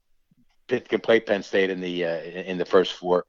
Pitt 0.68 0.86
could 0.86 1.02
play 1.02 1.18
Penn 1.18 1.42
State 1.42 1.70
in 1.70 1.80
the 1.80 2.04
uh, 2.04 2.20
in 2.20 2.58
the 2.58 2.66
first 2.66 2.92
four. 2.92 3.24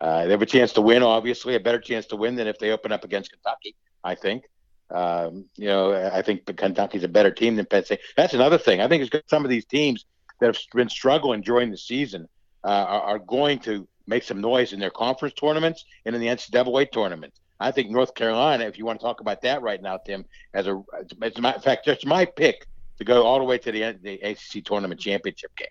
Uh, 0.00 0.26
they 0.26 0.30
have 0.30 0.40
a 0.40 0.46
chance 0.46 0.72
to 0.74 0.80
win, 0.80 1.02
obviously, 1.02 1.56
a 1.56 1.60
better 1.60 1.80
chance 1.80 2.06
to 2.06 2.16
win 2.16 2.36
than 2.36 2.46
if 2.46 2.56
they 2.60 2.70
open 2.70 2.92
up 2.92 3.02
against 3.02 3.32
Kentucky. 3.32 3.74
I 4.04 4.14
think. 4.14 4.44
Um, 4.90 5.46
you 5.56 5.66
know, 5.66 5.92
I 5.92 6.22
think 6.22 6.44
Kentucky's 6.56 7.04
a 7.04 7.08
better 7.08 7.30
team 7.30 7.56
than 7.56 7.66
Penn 7.66 7.84
State. 7.84 8.00
That's 8.16 8.34
another 8.34 8.58
thing. 8.58 8.80
I 8.80 8.88
think 8.88 9.04
it's 9.12 9.30
some 9.30 9.44
of 9.44 9.50
these 9.50 9.64
teams 9.64 10.04
that 10.40 10.46
have 10.46 10.58
been 10.74 10.88
struggling 10.88 11.42
during 11.42 11.70
the 11.70 11.76
season 11.76 12.28
uh, 12.64 12.68
are, 12.68 13.02
are, 13.02 13.18
going 13.18 13.58
to 13.60 13.86
make 14.06 14.22
some 14.22 14.40
noise 14.40 14.72
in 14.72 14.80
their 14.80 14.90
conference 14.90 15.34
tournaments 15.34 15.84
and 16.04 16.14
in 16.14 16.20
the 16.20 16.26
NCAA 16.26 16.90
tournament. 16.90 17.32
I 17.60 17.70
think 17.70 17.90
North 17.90 18.14
Carolina, 18.14 18.64
if 18.64 18.78
you 18.78 18.84
want 18.84 19.00
to 19.00 19.04
talk 19.04 19.20
about 19.20 19.42
that 19.42 19.62
right 19.62 19.80
now, 19.80 19.98
Tim, 19.98 20.24
as 20.54 20.66
a, 20.66 20.82
as 20.98 21.06
a 21.12 21.54
in 21.54 21.60
fact, 21.60 21.84
just 21.84 22.06
my 22.06 22.24
pick 22.24 22.66
to 22.98 23.04
go 23.04 23.24
all 23.24 23.38
the 23.38 23.44
way 23.44 23.58
to 23.58 23.70
the, 23.70 23.98
the 24.02 24.20
ACC 24.20 24.64
tournament 24.64 25.00
championship 25.00 25.54
game. 25.56 25.68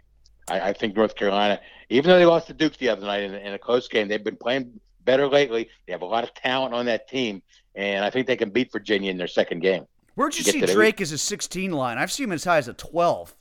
I, 0.50 0.70
I, 0.70 0.74
think 0.74 0.96
North 0.96 1.16
Carolina, 1.16 1.60
even 1.90 2.10
though 2.10 2.18
they 2.18 2.26
lost 2.26 2.48
to 2.48 2.54
Duke 2.54 2.78
the 2.78 2.90
other 2.90 3.06
night 3.06 3.24
in, 3.24 3.34
in 3.34 3.54
a 3.54 3.60
close 3.60 3.88
game, 3.88 4.08
they've 4.08 4.24
been 4.24 4.36
playing 4.36 4.80
better 5.04 5.28
lately. 5.28 5.70
They 5.86 5.92
have 5.92 6.02
a 6.02 6.06
lot 6.06 6.24
of 6.24 6.34
talent 6.34 6.74
on 6.74 6.86
that 6.86 7.08
team, 7.08 7.42
and 7.76 8.04
I 8.04 8.10
think 8.10 8.28
they 8.28 8.38
can 8.38 8.50
beat 8.50 8.72
Virginia 8.72 9.12
in 9.12 9.18
their 9.18 9.28
second 9.28 9.62
game. 9.62 9.86
Where'd 10.16 10.38
you 10.38 10.44
see 10.44 10.62
Drake 10.62 11.00
as 11.02 11.12
a 11.12 11.18
16 11.18 11.72
line? 11.72 11.98
I've 11.98 12.12
seen 12.12 12.26
him 12.26 12.34
as 12.34 12.44
high 12.44 12.58
as 12.58 12.68
a 12.68 12.74
12. 12.74 13.36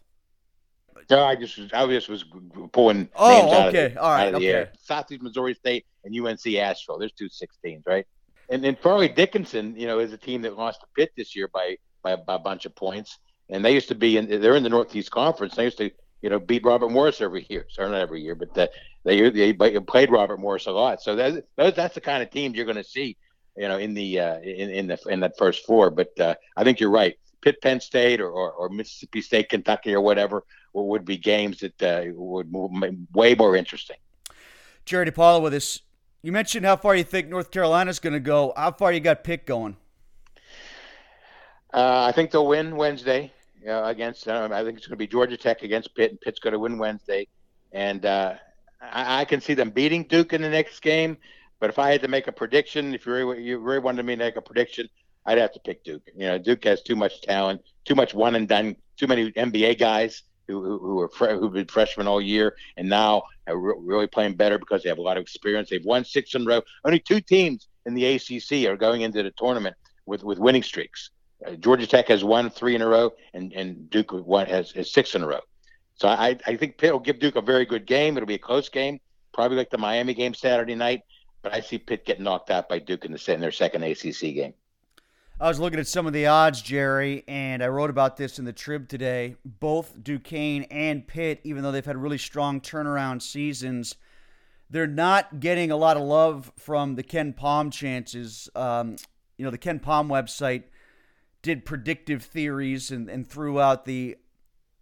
No, 1.11 1.25
I 1.25 1.37
just 1.37 1.57
was, 1.57 1.73
I 1.73 1.87
just 1.87 2.09
was 2.09 2.25
pulling 2.73 3.09
oh, 3.17 3.29
names 3.31 3.53
out 3.53 3.69
okay. 3.69 3.87
of 3.87 3.95
the, 3.95 4.01
All 4.01 4.11
right, 4.11 4.35
okay. 4.35 4.47
air. 4.47 4.73
Southeast 4.79 5.23
Missouri 5.23 5.55
State 5.55 5.87
and 6.05 6.15
UNC 6.15 6.47
Asheville. 6.55 6.99
There's 6.99 7.13
two 7.13 7.29
16s, 7.29 7.83
right? 7.87 8.07
And 8.51 8.63
then 8.63 8.77
Fairleigh 8.77 9.09
Dickinson, 9.09 9.75
you 9.77 9.87
know, 9.87 9.99
is 9.99 10.13
a 10.13 10.19
team 10.19 10.43
that 10.43 10.57
lost 10.57 10.81
to 10.81 10.87
Pitt 10.97 11.13
this 11.17 11.35
year 11.35 11.49
by, 11.49 11.77
by, 12.03 12.17
by 12.17 12.35
a 12.35 12.39
bunch 12.39 12.67
of 12.67 12.75
points. 12.75 13.19
And 13.49 13.65
they 13.65 13.73
used 13.73 13.89
to 13.89 13.95
be 13.95 14.19
in, 14.19 14.29
they're 14.29 14.57
in 14.57 14.63
the 14.63 14.69
Northeast 14.69 15.11
Conference. 15.11 15.55
They 15.55 15.65
used 15.65 15.79
to, 15.79 15.91
you 16.21 16.31
know, 16.31 16.39
beat 16.39 16.65
Robert 16.65 16.91
Morris 16.91 17.21
every 17.21 17.47
year. 17.49 17.67
Sorry, 17.71 17.89
not 17.91 18.01
every 18.01 18.21
year, 18.21 18.35
but 18.35 18.53
the, 18.53 18.71
they 19.05 19.31
they 19.31 19.53
played 19.81 20.11
Robert 20.11 20.39
Morris 20.39 20.67
a 20.67 20.73
lot. 20.73 21.01
So 21.01 21.17
that, 21.17 21.45
that's 21.57 21.95
the 21.95 22.01
kind 22.01 22.23
of 22.23 22.31
teams 22.31 22.57
you're 22.57 22.67
going 22.67 22.77
to 22.77 22.85
see 22.85 23.17
you 23.59 23.69
know, 23.69 23.79
in 23.79 23.95
the 23.95 24.21
uh, 24.21 24.39
in, 24.41 24.71
in 24.71 24.87
the 24.87 24.99
in 25.09 25.21
that 25.21 25.37
first 25.37 25.67
four. 25.67 25.91
But 25.91 26.19
uh, 26.21 26.35
I 26.57 26.65
think 26.65 26.81
you're 26.81 26.91
right. 26.91 27.19
Pitt, 27.41 27.61
Penn 27.63 27.81
State, 27.81 28.21
or, 28.21 28.31
or, 28.31 28.51
or 28.53 28.69
Mississippi 28.69 29.21
State, 29.21 29.49
Kentucky, 29.49 29.95
or 29.95 30.01
whatever 30.01 30.45
would 30.73 31.05
be 31.05 31.17
games 31.17 31.61
that 31.61 31.83
uh, 31.83 32.05
would 32.15 32.53
be 32.53 32.97
way 33.13 33.35
more 33.35 33.57
interesting. 33.57 33.97
Jerry 34.85 35.11
DiPaola 35.11 35.43
with 35.43 35.55
us. 35.55 35.81
You 36.23 36.33
mentioned 36.33 36.67
how 36.67 36.77
far 36.77 36.95
you 36.97 37.05
think 37.05 37.29
North 37.29 37.51
Carolina's 37.51 37.99
going 37.99 38.13
to 38.13 38.21
go. 38.21 38.53
How 38.57 38.73
far 38.73 38.93
you 38.93 39.01
got 39.01 39.23
Pitt 39.25 39.47
going? 39.47 39.77
Uh, 41.73 42.05
I 42.05 42.13
think 42.13 42.31
they'll 42.31 42.47
win 42.47 42.77
Wednesday 42.77 43.33
uh, 43.69 43.85
against. 43.85 44.27
Uh, 44.27 44.49
I 44.51 44.65
think 44.65 44.79
it's 44.79 44.87
going 44.87 44.97
to 44.97 44.97
be 44.97 45.07
Georgia 45.07 45.37
Tech 45.37 45.63
against 45.63 45.95
Pitt, 45.95 46.11
and 46.11 46.21
Pitt's 46.21 46.41
going 46.41 46.53
to 46.53 46.59
win 46.59 46.79
Wednesday. 46.79 47.29
And 47.73 48.05
uh, 48.05 48.35
I, 48.81 49.21
I, 49.21 49.25
can 49.27 49.41
see 49.41 49.55
them 49.55 49.71
beating 49.71 50.05
Duke 50.05 50.33
in 50.33 50.41
the 50.41 50.49
next 50.49 50.81
game. 50.81 51.19
But 51.61 51.71
if 51.71 51.79
I 51.79 51.91
had 51.91 52.03
to 52.03 52.09
make 52.09 52.29
a 52.29 52.33
prediction, 52.33 52.95
if 52.95 53.07
you 53.07 53.13
really, 53.13 53.43
you 53.43 53.59
really 53.59 53.81
wanted 53.81 54.05
me 54.05 54.15
to 54.15 54.19
make 54.19 54.37
a 54.37 54.43
prediction, 54.43 54.89
I'd 55.27 55.39
have 55.39 55.53
to 55.53 55.61
pick 55.61 55.85
Duke. 55.85 56.03
You 56.15 56.27
know, 56.27 56.39
Duke 56.39 56.65
has 56.65 56.83
too 56.83 56.97
much 56.97 57.21
talent, 57.23 57.63
too 57.85 57.95
much 57.95 58.15
one 58.15 58.35
and 58.35 58.49
done, 58.49 58.77
too 58.97 59.07
many 59.07 59.33
NBA 59.33 59.79
guys 59.79 60.23
who 60.47 60.63
who, 60.63 60.79
who 60.79 61.01
are 61.01 61.09
fre- 61.09 61.35
who've 61.35 61.53
been 61.53 61.67
freshmen 61.67 62.07
all 62.07 62.21
year 62.21 62.57
and 62.77 62.89
now 62.89 63.23
are 63.47 63.57
re- 63.57 63.75
really 63.79 64.07
playing 64.07 64.35
better 64.35 64.59
because 64.59 64.83
they 64.83 64.89
have 64.89 64.99
a 64.99 65.03
lot 65.03 65.17
of 65.17 65.23
experience. 65.23 65.69
They've 65.71 65.85
won 65.85 66.05
six 66.05 66.35
in 66.35 66.43
a 66.43 66.45
row. 66.45 66.63
Only 66.85 67.01
two 67.01 67.21
teams 67.21 67.69
in 67.87 67.95
the 67.95 68.07
ACC 68.07 68.69
are 68.71 68.77
going 68.77 69.03
into 69.03 69.23
the 69.23 69.33
tournament 69.33 69.77
with 70.07 70.25
with 70.25 70.39
winning 70.39 70.63
streaks. 70.63 71.11
Uh, 71.47 71.53
Georgia 71.53 71.87
Tech 71.87 72.09
has 72.09 72.25
won 72.25 72.51
three 72.51 72.75
in 72.75 72.83
a 72.83 72.89
row, 72.89 73.13
and 73.35 73.53
and 73.53 73.91
Duke 73.91 74.13
one 74.13 74.47
has, 74.47 74.73
has 74.73 74.93
six 74.93 75.15
in 75.15 75.23
a 75.23 75.27
row. 75.27 75.41
So 75.95 76.09
I 76.09 76.39
I 76.47 76.57
think 76.57 76.79
Pitt 76.79 76.93
will 76.93 77.01
give 77.01 77.19
Duke 77.19 77.37
a 77.37 77.43
very 77.43 77.67
good 77.67 77.87
game. 77.87 78.17
It'll 78.17 78.27
be 78.27 78.35
a 78.35 78.39
close 78.39 78.69
game, 78.69 79.01
probably 79.35 79.57
like 79.57 79.71
the 79.71 79.79
Miami 79.79 80.15
game 80.15 80.35
Saturday 80.35 80.75
night. 80.75 81.03
But 81.43 81.55
I 81.55 81.61
see 81.61 81.79
Pitt 81.79 82.05
getting 82.05 82.25
knocked 82.25 82.51
out 82.51 82.69
by 82.69 82.79
Duke 82.79 83.05
in 83.05 83.13
the 83.13 83.33
in 83.33 83.41
their 83.41 83.53
second 83.53 83.83
ACC 83.85 84.21
game. 84.35 84.55
I 85.41 85.47
was 85.47 85.61
looking 85.61 85.79
at 85.79 85.87
some 85.87 86.09
of 86.09 86.13
the 86.13 86.27
odds, 86.27 86.61
Jerry, 86.63 87.23
and 87.29 87.63
I 87.63 87.69
wrote 87.69 87.91
about 87.91 88.17
this 88.17 88.41
in 88.41 88.45
the 88.45 88.53
Trib 88.53 88.89
today. 88.89 89.37
Both 89.45 90.03
Duquesne 90.03 90.65
and 90.65 91.07
Pitt, 91.07 91.41
even 91.45 91.63
though 91.63 91.71
they've 91.71 91.87
had 91.87 91.97
really 91.97 92.19
strong 92.19 92.61
turnaround 92.61 93.23
seasons, 93.23 93.95
they're 94.69 94.89
not 94.89 95.39
getting 95.39 95.71
a 95.71 95.77
lot 95.77 95.97
of 95.97 96.03
love 96.03 96.51
from 96.57 96.97
the 96.97 97.05
KenPom 97.05 97.73
chances. 97.73 98.49
Um, 98.57 98.97
you 99.37 99.45
know, 99.45 99.53
the 99.53 99.59
KenPom 99.59 100.09
website 100.09 100.65
did 101.43 101.65
predictive 101.65 102.25
theories 102.25 102.91
and, 102.91 103.09
and 103.09 103.29
threw 103.29 103.61
out 103.61 103.85
the 103.85 104.17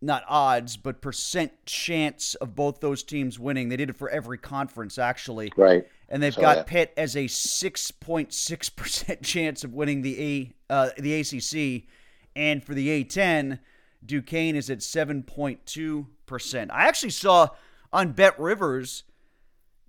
not 0.00 0.25
odds, 0.29 0.76
but 0.76 1.00
percent 1.00 1.53
chance 1.65 2.35
of 2.37 2.55
both 2.55 2.81
those 2.81 3.03
teams 3.03 3.38
winning. 3.38 3.69
They 3.69 3.76
did 3.76 3.91
it 3.91 3.97
for 3.97 4.11
every 4.11 4.38
conference, 4.38 4.99
actually. 4.99 5.53
Right. 5.57 5.87
And 6.09 6.23
they've 6.23 6.37
got 6.37 6.57
that. 6.57 6.67
Pitt 6.67 6.93
as 6.97 7.17
a 7.17 7.25
6.6% 7.25 9.23
chance 9.25 9.65
of 9.65 9.75
winning 9.75 10.03
the 10.03 10.23
A 10.23 10.53
uh, 10.73 10.91
the 10.99 11.21
ACC. 11.21 11.88
And 12.35 12.62
for 12.62 12.75
the 12.75 13.05
A10, 13.05 13.59
Duquesne 14.05 14.57
is 14.57 14.69
at 14.69 14.79
7.2%. 14.79 16.71
I 16.71 16.87
actually 16.87 17.11
saw 17.11 17.49
on 17.93 18.12
Bet 18.12 18.38
Rivers 18.38 19.05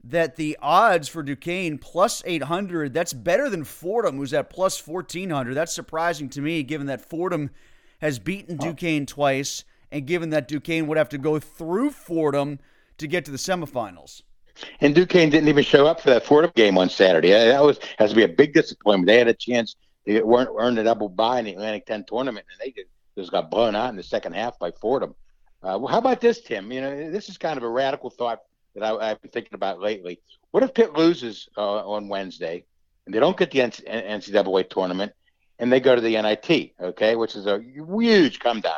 that 0.04 0.38
the 0.38 0.58
odds 0.62 1.10
for 1.10 1.22
Duquesne 1.22 1.78
plus 1.78 2.24
800, 2.26 2.94
that's 2.94 3.12
better 3.12 3.50
than 3.50 3.66
Fordham, 3.66 4.16
who's 4.16 4.34
at 4.34 4.50
plus 4.50 4.86
1400. 4.86 5.54
That's 5.54 5.74
surprising 5.74 6.30
to 6.30 6.42
me, 6.42 6.64
given 6.64 6.88
that 6.88 7.10
Fordham 7.10 7.50
has 8.00 8.18
beaten 8.18 8.56
Duquesne 8.56 9.06
twice 9.06 9.66
and 9.92 10.06
given 10.06 10.30
that 10.32 10.48
Duquesne 10.48 10.88
would 10.88 10.98
have 10.98 11.10
to 11.10 11.18
go 11.18 11.40
through 11.40 11.92
Fordham 11.92 12.60
to 12.98 13.08
get 13.08 13.26
to 13.26 13.32
the 13.32 13.38
semifinals. 13.38 14.22
And 14.82 14.96
Duquesne 14.96 15.30
didn't 15.30 15.50
even 15.50 15.64
show 15.64 15.86
up 15.86 16.02
for 16.02 16.10
that 16.10 16.26
Fordham 16.26 16.52
game 16.56 16.78
on 16.78 16.90
Saturday. 16.90 17.30
That 17.30 17.64
was 17.64 17.80
has 18.00 18.10
to 18.12 18.16
be 18.16 18.24
a 18.24 18.28
big 18.28 18.54
disappointment. 18.54 19.08
They 19.08 19.18
had 19.18 19.28
a 19.28 19.34
chance 19.34 19.76
to 20.08 20.22
weren't 20.24 20.50
earn 20.58 20.78
a 20.78 20.84
double 20.84 21.10
bye 21.10 21.40
in 21.40 21.46
the 21.46 21.54
Atlantic 21.54 21.86
10 21.86 22.06
tournament, 22.08 22.46
and 22.52 22.60
they 22.74 22.84
just 23.20 23.32
got 23.32 23.52
blown 23.52 23.76
out 23.76 23.90
in 23.90 23.96
the 23.96 24.04
second 24.04 24.34
half 24.34 24.58
by 24.58 24.72
Fordham. 24.72 25.16
Uh, 25.62 25.78
well, 25.80 25.88
how 25.88 25.98
about 25.98 26.22
this, 26.22 26.42
Tim? 26.42 26.72
You 26.72 26.82
know, 26.82 27.12
this 27.12 27.30
is 27.30 27.38
kind 27.38 27.58
of 27.58 27.64
a 27.64 27.70
radical 27.70 28.10
thought 28.10 28.40
that 28.76 28.84
I, 28.84 29.10
have 29.10 29.22
been 29.22 29.32
thinking 29.32 29.56
about 29.56 29.80
lately. 29.80 30.22
What 30.52 30.64
if 30.64 30.74
Pitt 30.74 30.94
loses 30.94 31.50
uh, 31.58 31.88
on 31.88 32.08
Wednesday 32.08 32.64
and 33.06 33.14
they 33.14 33.20
don't 33.20 33.38
get 33.38 33.52
the 33.52 33.60
NCAA 33.60 34.70
tournament 34.70 35.14
and 35.60 35.72
they 35.72 35.80
go 35.80 35.96
to 35.96 36.02
the 36.02 36.22
NIT, 36.22 36.74
okay, 36.80 37.16
which 37.16 37.36
is 37.36 37.48
a 37.48 37.60
huge 37.60 38.40
come 38.40 38.62
down 38.62 38.74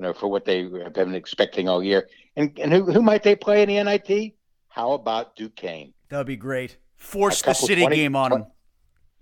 you 0.00 0.06
know, 0.06 0.14
for 0.14 0.28
what 0.28 0.46
they 0.46 0.62
have 0.62 0.94
been 0.94 1.14
expecting 1.14 1.68
all 1.68 1.84
year. 1.84 2.08
And 2.36 2.58
and 2.58 2.72
who 2.72 2.90
who 2.90 3.02
might 3.02 3.22
they 3.22 3.36
play 3.36 3.62
in 3.62 3.68
the 3.68 3.82
NIT? 3.84 4.32
How 4.68 4.92
about 4.92 5.36
Duquesne? 5.36 5.92
That'd 6.08 6.26
be 6.26 6.36
great. 6.36 6.78
Force 6.96 7.42
the 7.42 7.52
city 7.52 7.82
20, 7.82 7.96
game 7.96 8.16
on 8.16 8.30
them. 8.30 8.46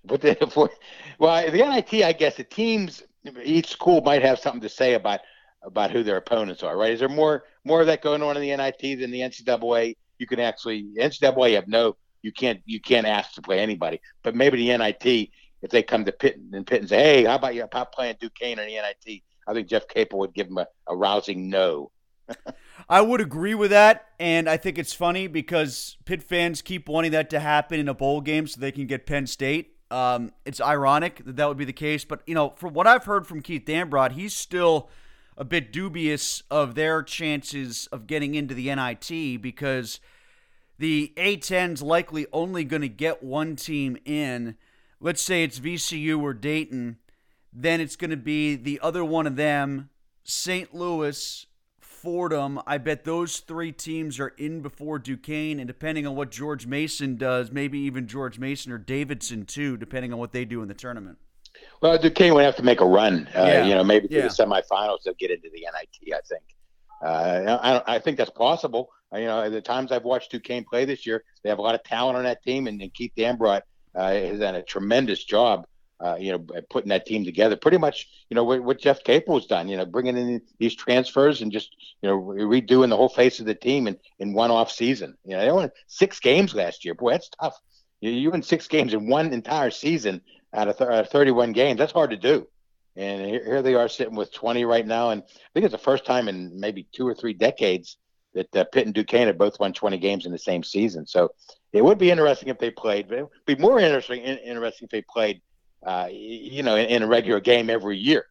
But 0.05 0.21
the, 0.21 0.35
for, 0.53 0.71
well, 1.19 1.51
the 1.51 1.59
NIT, 1.59 2.05
I 2.05 2.13
guess 2.13 2.37
the 2.37 2.45
teams, 2.45 3.03
each 3.43 3.71
school 3.71 4.03
might 4.03 4.23
have 4.23 4.39
something 4.39 4.61
to 4.61 4.69
say 4.69 4.95
about 4.95 5.21
about 5.65 5.91
who 5.91 6.05
their 6.05 6.17
opponents 6.17 6.63
are, 6.63 6.77
right? 6.77 6.93
Is 6.93 7.01
there 7.01 7.09
more 7.09 7.43
more 7.65 7.81
of 7.81 7.89
that 7.89 8.01
going 8.01 8.23
on 8.23 8.37
in 8.37 8.43
the 8.43 8.57
NIT 8.57 9.01
than 9.01 9.11
the 9.11 9.21
NCAA? 9.21 9.97
You 10.19 10.27
can 10.29 10.39
actually 10.39 10.85
NCAA 10.97 11.55
have 11.55 11.67
no, 11.67 11.97
you 12.23 12.31
can't 12.31 12.61
you 12.67 12.81
can't 12.81 13.07
ask 13.07 13.33
to 13.33 13.43
play 13.43 13.59
anybody, 13.59 14.01
but 14.23 14.37
maybe 14.37 14.59
the 14.59 14.79
NIT, 14.79 15.31
if 15.61 15.71
they 15.73 15.83
come 15.83 16.05
to 16.05 16.13
Pitt 16.13 16.39
and 16.53 16.65
Pitt 16.65 16.83
and 16.83 16.89
say, 16.89 17.03
hey, 17.03 17.25
how 17.25 17.35
about 17.35 17.57
you 17.57 17.67
pop 17.67 17.93
playing 17.93 18.15
Duquesne 18.21 18.61
or 18.61 18.65
the 18.65 18.77
NIT? 18.77 19.23
I 19.49 19.55
think 19.55 19.67
Jeff 19.67 19.89
Capel 19.89 20.19
would 20.21 20.35
give 20.35 20.49
him 20.49 20.59
a, 20.59 20.67
a 20.87 20.95
rousing 20.95 21.49
no. 21.49 21.91
I 22.89 23.01
would 23.01 23.23
agree 23.23 23.55
with 23.55 23.71
that, 23.71 24.09
and 24.21 24.49
I 24.49 24.59
think 24.59 24.77
it's 24.79 24.93
funny 24.93 25.27
because 25.27 25.97
Pitt 26.05 26.23
fans 26.23 26.61
keep 26.61 26.89
wanting 26.89 27.13
that 27.13 27.31
to 27.31 27.41
happen 27.41 27.81
in 27.81 27.89
a 27.89 27.95
bowl 27.95 28.21
game 28.21 28.47
so 28.47 28.61
they 28.61 28.71
can 28.73 28.87
get 28.87 29.07
Penn 29.07 29.27
State. 29.27 29.75
Um, 29.91 30.33
it's 30.45 30.61
ironic 30.61 31.25
that 31.25 31.37
that 31.37 31.49
would 31.49 31.57
be 31.57 31.65
the 31.65 31.73
case, 31.73 32.05
but 32.05 32.21
you 32.27 32.35
know, 32.35 32.51
from 32.57 32.75
what 32.75 32.87
I've 32.87 33.05
heard 33.05 33.27
from 33.27 33.41
Keith 33.41 33.65
Dambrot, 33.65 34.13
he's 34.13 34.37
still 34.37 34.91
a 35.39 35.45
bit 35.45 35.73
dubious 35.73 36.43
of 36.51 36.75
their 36.75 37.03
chances 37.03 37.87
of 37.91 38.07
getting 38.07 38.35
into 38.35 38.55
the 38.55 38.75
NIT 38.75 39.41
because 39.41 39.99
the 40.79 41.15
A10's 41.17 41.81
likely 41.81 42.27
only 42.35 42.65
going 42.65 42.83
to 42.83 42.89
get 42.89 43.23
one 43.23 43.57
team 43.57 43.97
in. 44.05 44.57
Let's 45.01 45.23
say 45.23 45.43
it's 45.43 45.59
VCU 45.59 46.21
or 46.21 46.35
Dayton 46.35 46.99
then 47.53 47.81
it's 47.81 47.97
going 47.97 48.11
to 48.11 48.17
be 48.17 48.57
the 48.57 48.81
other 48.83 49.05
one 49.05 49.27
of 49.27 49.37
them, 49.37 49.91
St. 50.25 50.75
Louis, 50.75 51.47
Fordham. 51.81 52.61
I 52.67 52.79
bet 52.79 53.05
those 53.05 53.39
three 53.41 53.73
teams 53.73 54.21
are 54.21 54.35
in 54.39 54.61
before 54.61 54.99
Duquesne, 54.99 55.59
and 55.59 55.67
depending 55.67 56.07
on 56.07 56.15
what 56.15 56.31
George 56.31 56.67
Mason 56.67 57.17
does, 57.17 57.51
maybe 57.51 57.79
even 57.81 58.07
George 58.07 58.39
Mason 58.39 58.73
or 58.73 58.79
Davidson 58.79 59.47
too, 59.47 59.77
depending 59.77 60.13
on 60.13 60.19
what 60.19 60.33
they 60.33 60.45
do 60.45 60.63
in 60.63 60.69
the 60.69 60.75
tournament. 60.75 61.19
Well, 61.81 61.99
Duquesne 61.99 62.35
would 62.35 62.45
have 62.45 62.57
to 62.57 62.63
make 62.63 62.81
a 62.81 62.87
run. 62.87 63.29
Uh, 63.35 63.45
yeah. 63.45 63.65
You 63.65 63.75
know, 63.75 63.85
maybe 63.85 64.09
to 64.09 64.15
yeah. 64.15 64.23
the 64.23 64.29
semifinals 64.29 65.03
to 65.03 65.15
get 65.19 65.31
into 65.31 65.49
the 65.53 65.61
NIT. 65.61 66.15
I 66.15 66.21
think. 66.29 66.43
Uh, 67.03 67.83
I, 67.87 67.95
I, 67.95 67.99
think 68.01 68.19
that's 68.19 68.31
possible. 68.31 68.91
Uh, 69.13 69.19
you 69.19 69.27
know, 69.27 69.49
the 69.49 69.61
times 69.61 69.93
I've 69.93 70.03
watched 70.03 70.33
Duquesne 70.33 70.65
play 70.69 70.85
this 70.85 71.07
year, 71.07 71.23
they 71.43 71.49
have 71.49 71.61
a 71.61 71.63
lot 71.63 71.77
of 71.77 71.85
talent 71.85 72.19
on 72.19 72.25
that 72.25 72.43
team, 72.43 72.67
and, 72.67 72.83
and 72.83 72.93
Keith 72.93 73.13
Dambrot 73.17 73.63
uh, 73.95 74.11
has 74.11 74.41
done 74.41 74.57
a 74.57 74.63
tremendous 74.65 75.23
job 75.23 75.65
uh, 76.01 76.17
you 76.19 76.33
know, 76.33 76.45
putting 76.71 76.91
that 76.91 77.07
team 77.07 77.25
together. 77.25 77.57
Pretty 77.57 77.79
much, 77.79 78.09
you 78.31 78.35
know, 78.35 78.45
what, 78.45 78.63
what 78.63 78.79
Jeff 78.79 79.03
Capel 79.03 79.39
has 79.39 79.47
done. 79.47 79.69
You 79.69 79.77
know, 79.77 79.85
bringing 79.85 80.17
in 80.17 80.43
these 80.59 80.75
transfers 80.75 81.43
and 81.43 81.51
just 81.51 81.75
you 82.03 82.09
know 82.09 82.19
redoing 82.19 82.89
the 82.89 82.97
whole 82.97 83.09
face 83.09 83.41
of 83.41 83.47
the 83.47 83.55
team 83.55 83.87
in, 83.87 83.99
in 84.19 84.33
one 84.33 84.51
off 84.51 84.71
season. 84.71 85.17
You 85.25 85.37
know, 85.37 85.45
they 85.45 85.53
won 85.53 85.71
six 85.87 86.21
games 86.21 86.55
last 86.55 86.85
year. 86.85 86.95
Boy, 86.95 87.13
that's 87.13 87.31
tough. 87.41 87.59
You, 88.01 88.11
you 88.11 88.31
win 88.31 88.43
six 88.43 88.69
games 88.69 88.95
in 88.95 89.09
one 89.09 89.33
entire 89.33 89.71
season 89.71 90.21
out 90.55 90.69
of, 90.69 90.79
th- 90.79 90.89
out 90.89 91.01
of 91.01 91.11
31 91.11 91.53
games. 91.53 91.79
That's 91.79 91.93
hard 91.93 92.11
to 92.11 92.17
do. 92.17 92.47
And 92.97 93.27
here, 93.27 93.45
here, 93.45 93.63
they 93.63 93.75
are 93.75 93.89
sitting 93.89 94.17
with 94.17 94.33
20 94.33 94.65
right 94.65 94.87
now. 94.87 95.11
And 95.11 95.23
I 95.23 95.51
think 95.55 95.65
it's 95.65 95.73
the 95.73 95.79
first 95.79 96.05
time 96.05 96.29
in 96.29 96.59
maybe 96.59 96.87
two 96.93 97.07
or 97.07 97.15
three 97.15 97.35
decades 97.35 97.97
that 98.35 98.55
uh, 98.57 98.65
Pitt 98.65 98.87
and 98.87 98.95
Duquesne 98.95 99.27
have 99.27 99.39
both 99.39 99.59
won 99.61 99.73
20 99.73 99.99
games 99.99 100.27
in 100.27 100.33
the 100.33 100.39
same 100.39 100.63
season. 100.63 101.07
So 101.07 101.31
it 101.73 101.85
would 101.85 101.99
be 101.99 102.11
interesting 102.11 102.49
if 102.49 102.59
they 102.59 102.71
played. 102.71 103.09
But 103.09 103.19
it 103.19 103.23
would 103.23 103.57
be 103.57 103.63
more 103.63 103.79
interesting 103.79 104.23
interesting 104.23 104.87
if 104.87 104.91
they 104.91 105.03
played 105.03 105.41
uh, 105.83 106.09
you 106.11 106.63
know, 106.63 106.77
in, 106.77 106.87
in, 106.87 107.03
a 107.03 107.07
regular 107.07 107.41
game 107.41 107.71
every 107.71 107.97
year. 107.97 108.27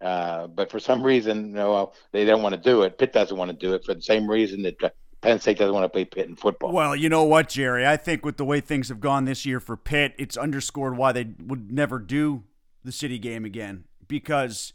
Uh, 0.00 0.46
but 0.46 0.70
for 0.70 0.78
some 0.78 1.02
reason, 1.02 1.48
you 1.48 1.54
know, 1.54 1.92
they 2.12 2.24
don't 2.24 2.42
want 2.42 2.54
to 2.54 2.60
do 2.60 2.82
it. 2.82 2.98
Pitt 2.98 3.12
doesn't 3.12 3.36
want 3.36 3.50
to 3.50 3.56
do 3.56 3.74
it 3.74 3.84
for 3.84 3.94
the 3.94 4.02
same 4.02 4.28
reason 4.28 4.62
that 4.62 4.82
uh, 4.82 4.90
Penn 5.20 5.40
State 5.40 5.58
doesn't 5.58 5.74
want 5.74 5.84
to 5.84 5.88
play 5.88 6.04
Pitt 6.04 6.28
in 6.28 6.36
football. 6.36 6.72
Well, 6.72 6.94
you 6.94 7.08
know 7.08 7.24
what, 7.24 7.48
Jerry? 7.48 7.86
I 7.86 7.96
think 7.96 8.24
with 8.24 8.36
the 8.36 8.44
way 8.44 8.60
things 8.60 8.88
have 8.88 9.00
gone 9.00 9.24
this 9.24 9.44
year 9.44 9.60
for 9.60 9.76
Pitt, 9.76 10.14
it's 10.18 10.36
underscored 10.36 10.96
why 10.96 11.12
they 11.12 11.28
would 11.44 11.72
never 11.72 11.98
do 11.98 12.44
the 12.84 12.92
city 12.92 13.18
game 13.18 13.44
again 13.44 13.84
because 14.06 14.72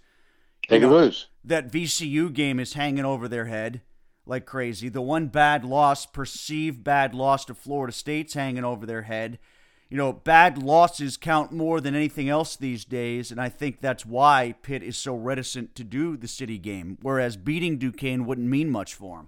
they 0.70 0.80
could 0.80 0.90
lose. 0.90 1.28
That 1.44 1.72
VCU 1.72 2.34
game 2.34 2.60
is 2.60 2.74
hanging 2.74 3.06
over 3.06 3.28
their 3.28 3.46
head 3.46 3.82
like 4.26 4.46
crazy. 4.46 4.90
The 4.90 5.02
one 5.02 5.28
bad 5.28 5.66
loss, 5.66 6.06
perceived 6.06 6.84
bad 6.84 7.14
loss 7.14 7.46
to 7.46 7.54
Florida 7.54 7.94
State's 7.94 8.34
hanging 8.34 8.64
over 8.64 8.86
their 8.86 9.04
head 9.04 9.40
you 9.94 10.00
know, 10.00 10.12
bad 10.12 10.58
losses 10.58 11.18
count 11.18 11.52
more 11.52 11.80
than 11.80 11.94
anything 11.94 12.28
else 12.28 12.56
these 12.56 12.84
days, 12.84 13.30
and 13.30 13.40
I 13.40 13.48
think 13.48 13.80
that's 13.80 14.04
why 14.04 14.56
Pitt 14.64 14.82
is 14.82 14.98
so 14.98 15.16
reticent 15.16 15.76
to 15.76 15.84
do 15.84 16.18
the 16.18 16.28
city 16.28 16.58
game, 16.58 16.98
whereas 17.04 17.38
beating 17.38 17.78
Duquesne 17.78 18.26
wouldn't 18.26 18.48
mean 18.48 18.72
much 18.72 18.96
for 18.96 19.20
him. 19.20 19.28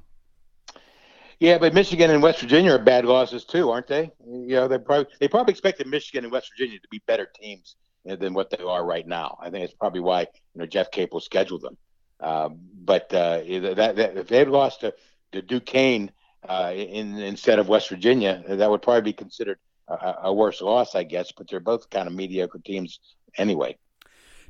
Yeah, 1.39 1.59
but 1.59 1.75
Michigan 1.75 2.09
and 2.09 2.23
West 2.23 2.39
Virginia 2.39 2.71
are 2.71 2.79
bad 2.79 3.05
losses 3.05 3.45
too, 3.45 3.69
aren't 3.69 3.85
they? 3.85 4.11
You 4.27 4.55
know, 4.55 4.67
they 4.67 4.79
probably 4.79 5.05
they 5.19 5.27
probably 5.27 5.51
expected 5.51 5.85
Michigan 5.85 6.23
and 6.23 6.33
West 6.33 6.49
Virginia 6.57 6.79
to 6.79 6.87
be 6.89 6.99
better 7.05 7.27
teams 7.39 7.75
than 8.03 8.33
what 8.33 8.49
they 8.49 8.63
are 8.63 8.83
right 8.83 9.05
now. 9.05 9.37
I 9.39 9.51
think 9.51 9.65
it's 9.65 9.75
probably 9.75 9.99
why 9.99 10.21
you 10.21 10.61
know 10.61 10.65
Jeff 10.65 10.89
Capel 10.89 11.19
scheduled 11.19 11.61
them. 11.61 11.77
Uh, 12.19 12.49
but 12.49 13.13
uh, 13.13 13.37
that, 13.75 13.93
that, 13.97 14.17
if 14.17 14.29
they 14.29 14.39
had 14.39 14.49
lost 14.49 14.79
to, 14.79 14.95
to 15.31 15.43
Duquesne 15.43 16.09
uh, 16.49 16.73
in, 16.75 17.19
instead 17.19 17.59
of 17.59 17.69
West 17.69 17.87
Virginia, 17.87 18.43
that 18.47 18.67
would 18.67 18.81
probably 18.81 19.01
be 19.01 19.13
considered 19.13 19.59
a, 19.87 20.15
a 20.23 20.33
worse 20.33 20.61
loss, 20.61 20.95
I 20.95 21.03
guess. 21.03 21.31
But 21.31 21.49
they're 21.49 21.59
both 21.59 21.89
kind 21.89 22.07
of 22.07 22.13
mediocre 22.13 22.59
teams 22.59 22.99
anyway. 23.37 23.77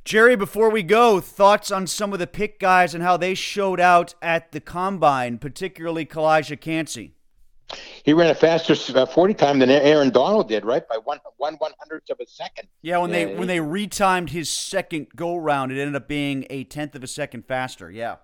Jerry, 0.04 0.36
before 0.36 0.70
we 0.70 0.84
go, 0.84 1.20
thoughts 1.20 1.72
on 1.72 1.88
some 1.88 2.12
of 2.12 2.20
the 2.20 2.28
pick 2.28 2.60
guys 2.60 2.94
and 2.94 3.02
how 3.02 3.16
they 3.16 3.34
showed 3.34 3.80
out 3.80 4.14
at 4.22 4.52
the 4.52 4.60
combine, 4.60 5.38
particularly 5.38 6.06
Calijah 6.06 6.60
Kancey. 6.60 7.14
He 8.04 8.12
ran 8.12 8.30
a 8.30 8.34
faster 8.36 8.76
uh, 8.96 9.06
forty 9.06 9.34
time 9.34 9.58
than 9.58 9.68
Aaron 9.68 10.10
Donald 10.10 10.48
did, 10.48 10.64
right 10.64 10.88
by 10.88 10.98
one 11.02 11.18
one 11.38 11.54
one 11.54 11.72
hundredth 11.80 12.08
of 12.10 12.20
a 12.20 12.26
second. 12.26 12.68
Yeah, 12.82 12.98
when 12.98 13.10
they 13.10 13.34
when 13.34 13.48
they 13.48 13.58
retimed 13.58 14.30
his 14.30 14.48
second 14.48 15.08
go 15.16 15.36
round, 15.36 15.72
it 15.72 15.80
ended 15.80 15.96
up 15.96 16.06
being 16.06 16.46
a 16.48 16.62
tenth 16.62 16.94
of 16.94 17.02
a 17.02 17.08
second 17.08 17.44
faster. 17.48 17.90
Yeah. 17.90 18.16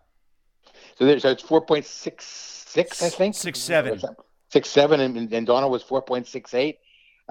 So, 0.97 1.07
there's, 1.07 1.23
so 1.23 1.31
it's 1.31 1.43
four 1.43 1.61
point 1.61 1.85
six 1.85 2.25
six, 2.25 3.03
I 3.03 3.09
think. 3.09 3.35
Six 3.35 3.59
seven. 3.59 4.01
Six 4.51 4.69
seven, 4.71 5.01
and, 5.01 5.33
and 5.33 5.47
Donald 5.47 5.73
was 5.73 5.83
four 5.83 6.03
point 6.03 6.29
six 6.29 6.55
eight. 6.55 6.79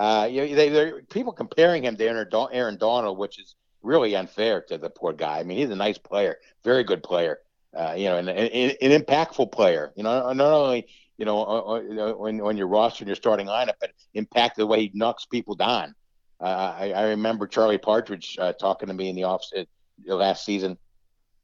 Uh, 0.01 0.25
you 0.25 0.41
know, 0.41 0.55
they, 0.55 0.69
they're 0.69 1.01
people 1.03 1.31
comparing 1.31 1.83
him 1.83 1.95
to 1.95 2.03
Aaron 2.51 2.77
Donald, 2.77 3.19
which 3.19 3.39
is 3.39 3.53
really 3.83 4.15
unfair 4.15 4.61
to 4.61 4.79
the 4.79 4.89
poor 4.89 5.13
guy. 5.13 5.37
I 5.37 5.43
mean, 5.43 5.59
he's 5.59 5.69
a 5.69 5.75
nice 5.75 5.99
player, 5.99 6.37
very 6.63 6.83
good 6.83 7.03
player. 7.03 7.37
Uh, 7.77 7.93
you 7.95 8.05
know, 8.05 8.17
and, 8.17 8.27
and, 8.27 8.77
an 8.81 8.99
impactful 8.99 9.51
player. 9.51 9.93
You 9.95 10.01
know, 10.01 10.33
not 10.33 10.53
only 10.53 10.87
you 11.17 11.25
know 11.25 12.15
when 12.17 12.39
when 12.39 12.57
you're 12.57 12.67
roster 12.67 13.03
and 13.03 13.09
your 13.09 13.15
starting 13.15 13.45
lineup, 13.45 13.75
but 13.79 13.91
impact 14.15 14.57
the 14.57 14.65
way 14.65 14.81
he 14.81 14.91
knocks 14.95 15.25
people 15.25 15.53
down. 15.53 15.93
Uh, 16.39 16.73
I, 16.79 16.91
I, 16.93 17.03
remember 17.09 17.45
Charlie 17.45 17.77
Partridge 17.77 18.39
uh, 18.41 18.53
talking 18.53 18.87
to 18.87 18.95
me 18.95 19.07
in 19.07 19.15
the 19.15 19.25
office 19.25 19.53
uh, 19.53 20.15
last 20.15 20.43
season. 20.43 20.79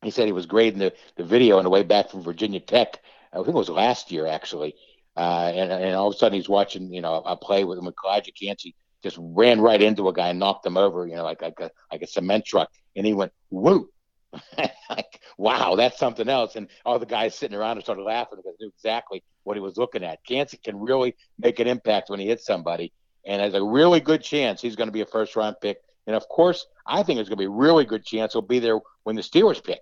He 0.01 0.09
said 0.09 0.25
he 0.25 0.31
was 0.31 0.47
grading 0.47 0.79
the, 0.79 0.93
the 1.15 1.23
video 1.23 1.59
on 1.59 1.63
the 1.63 1.69
way 1.69 1.83
back 1.83 2.09
from 2.09 2.23
Virginia 2.23 2.59
Tech. 2.59 3.03
I 3.31 3.35
think 3.35 3.49
it 3.49 3.53
was 3.53 3.69
last 3.69 4.11
year 4.11 4.25
actually, 4.25 4.73
uh, 5.17 5.51
and 5.53 5.71
and 5.71 5.95
all 5.95 6.07
of 6.07 6.13
a 6.13 6.17
sudden 6.17 6.35
he's 6.35 6.47
watching 6.47 6.93
you 6.93 7.01
know 7.01 7.15
a 7.25 7.35
play 7.35 7.63
with, 7.63 7.79
Calijah 7.79 8.31
Kancey 8.39 8.75
just 9.03 9.17
ran 9.19 9.61
right 9.61 9.81
into 9.81 10.09
a 10.09 10.13
guy 10.13 10.29
and 10.29 10.39
knocked 10.39 10.65
him 10.65 10.77
over, 10.77 11.07
you 11.07 11.15
know, 11.15 11.23
like 11.23 11.41
like 11.41 11.59
a 11.59 11.71
like 11.91 12.01
a 12.01 12.07
cement 12.07 12.45
truck, 12.45 12.69
and 12.95 13.05
he 13.05 13.13
went 13.13 13.31
whoop. 13.49 13.89
like, 14.89 15.21
wow, 15.37 15.75
that's 15.75 15.97
something 15.97 16.27
else. 16.27 16.55
And 16.55 16.67
all 16.85 16.99
the 16.99 17.05
guys 17.05 17.33
sitting 17.33 17.57
around 17.57 17.77
and 17.77 17.83
started 17.83 18.03
laughing 18.03 18.37
because 18.37 18.57
they 18.59 18.65
knew 18.65 18.71
exactly 18.75 19.23
what 19.43 19.55
he 19.55 19.61
was 19.61 19.77
looking 19.77 20.03
at. 20.03 20.23
Kancey 20.25 20.57
can 20.57 20.77
really 20.79 21.15
make 21.39 21.59
an 21.59 21.67
impact 21.67 22.09
when 22.09 22.19
he 22.19 22.27
hits 22.27 22.45
somebody, 22.45 22.91
and 23.25 23.41
has 23.41 23.53
a 23.53 23.63
really 23.63 23.99
good 23.99 24.21
chance 24.21 24.61
he's 24.61 24.75
going 24.75 24.87
to 24.87 24.93
be 24.93 25.01
a 25.01 25.05
first 25.05 25.35
round 25.35 25.55
pick. 25.61 25.79
And 26.05 26.15
of 26.15 26.27
course, 26.29 26.67
I 26.85 27.03
think 27.03 27.19
it's 27.19 27.29
going 27.29 27.37
to 27.37 27.41
be 27.41 27.45
a 27.45 27.49
really 27.49 27.85
good 27.85 28.05
chance 28.05 28.33
he'll 28.33 28.41
be 28.41 28.59
there 28.59 28.79
when 29.03 29.15
the 29.15 29.21
Steelers 29.21 29.63
pick. 29.63 29.81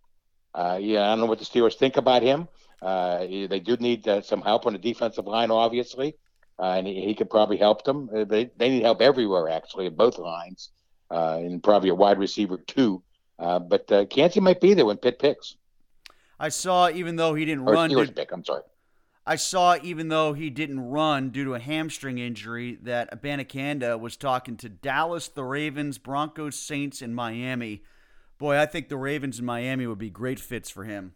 Uh, 0.54 0.80
yeah, 0.82 1.04
I 1.04 1.10
don't 1.10 1.20
know 1.20 1.26
what 1.26 1.40
the 1.40 1.46
Steelers 1.46 1.76
think 1.76 1.98
about 1.98 2.24
him. 2.24 2.48
Uh, 2.82 3.20
they 3.20 3.62
do 3.64 3.76
need 3.78 4.08
uh, 4.08 4.22
some 4.22 4.42
help 4.42 4.66
on 4.66 4.74
the 4.74 4.80
defensive 4.80 5.26
line, 5.26 5.52
obviously 5.52 6.16
uh, 6.60 6.76
and 6.78 6.88
he, 6.88 7.02
he, 7.02 7.14
could 7.14 7.30
probably 7.30 7.58
help 7.58 7.84
them. 7.84 8.10
Uh, 8.16 8.24
they, 8.24 8.50
they 8.58 8.70
need 8.70 8.84
help 8.84 9.02
everywhere, 9.02 9.50
actually, 9.50 9.88
at 9.88 9.98
both 9.98 10.18
lines, 10.18 10.70
uh, 11.12 11.38
and 11.38 11.62
probably 11.62 11.90
a 11.90 11.96
wide 11.96 12.18
receiver 12.18 12.58
too. 12.58 13.04
Uh, 13.38 13.60
but 13.60 13.92
uh, 13.92 14.06
Kancey 14.06 14.40
might 14.40 14.62
be 14.62 14.74
there 14.74 14.86
when 14.86 14.98
Pitt 14.98 15.20
picks. 15.20 15.58
I 16.40 16.50
saw, 16.50 16.90
even 16.90 17.18
though 17.18 17.34
he 17.34 17.46
didn't 17.46 17.68
or 17.68 17.74
run, 17.74 17.90
did, 17.90 18.16
pick. 18.16 18.32
I'm 18.32 18.44
sorry. 18.44 18.62
I 19.26 19.36
saw, 19.36 19.78
even 19.82 20.10
though 20.10 20.34
he 20.34 20.50
didn't 20.50 20.80
run 20.80 21.30
due 21.30 21.44
to 21.46 21.56
a 21.56 21.60
hamstring 21.60 22.20
injury, 22.20 22.78
that 22.84 23.12
Abanikanda 23.12 24.00
was 24.00 24.16
talking 24.16 24.56
to 24.58 24.70
Dallas, 24.70 25.28
the 25.28 25.44
Ravens, 25.44 25.98
Broncos, 25.98 26.58
Saints, 26.58 27.02
and 27.02 27.16
Miami. 27.16 27.84
Boy, 28.38 28.60
I 28.60 28.66
think 28.66 28.88
the 28.88 28.98
Ravens 28.98 29.40
and 29.40 29.46
Miami 29.46 29.88
would 29.88 29.98
be 29.98 30.10
great 30.10 30.40
fits 30.40 30.70
for 30.70 30.84
him. 30.84 31.14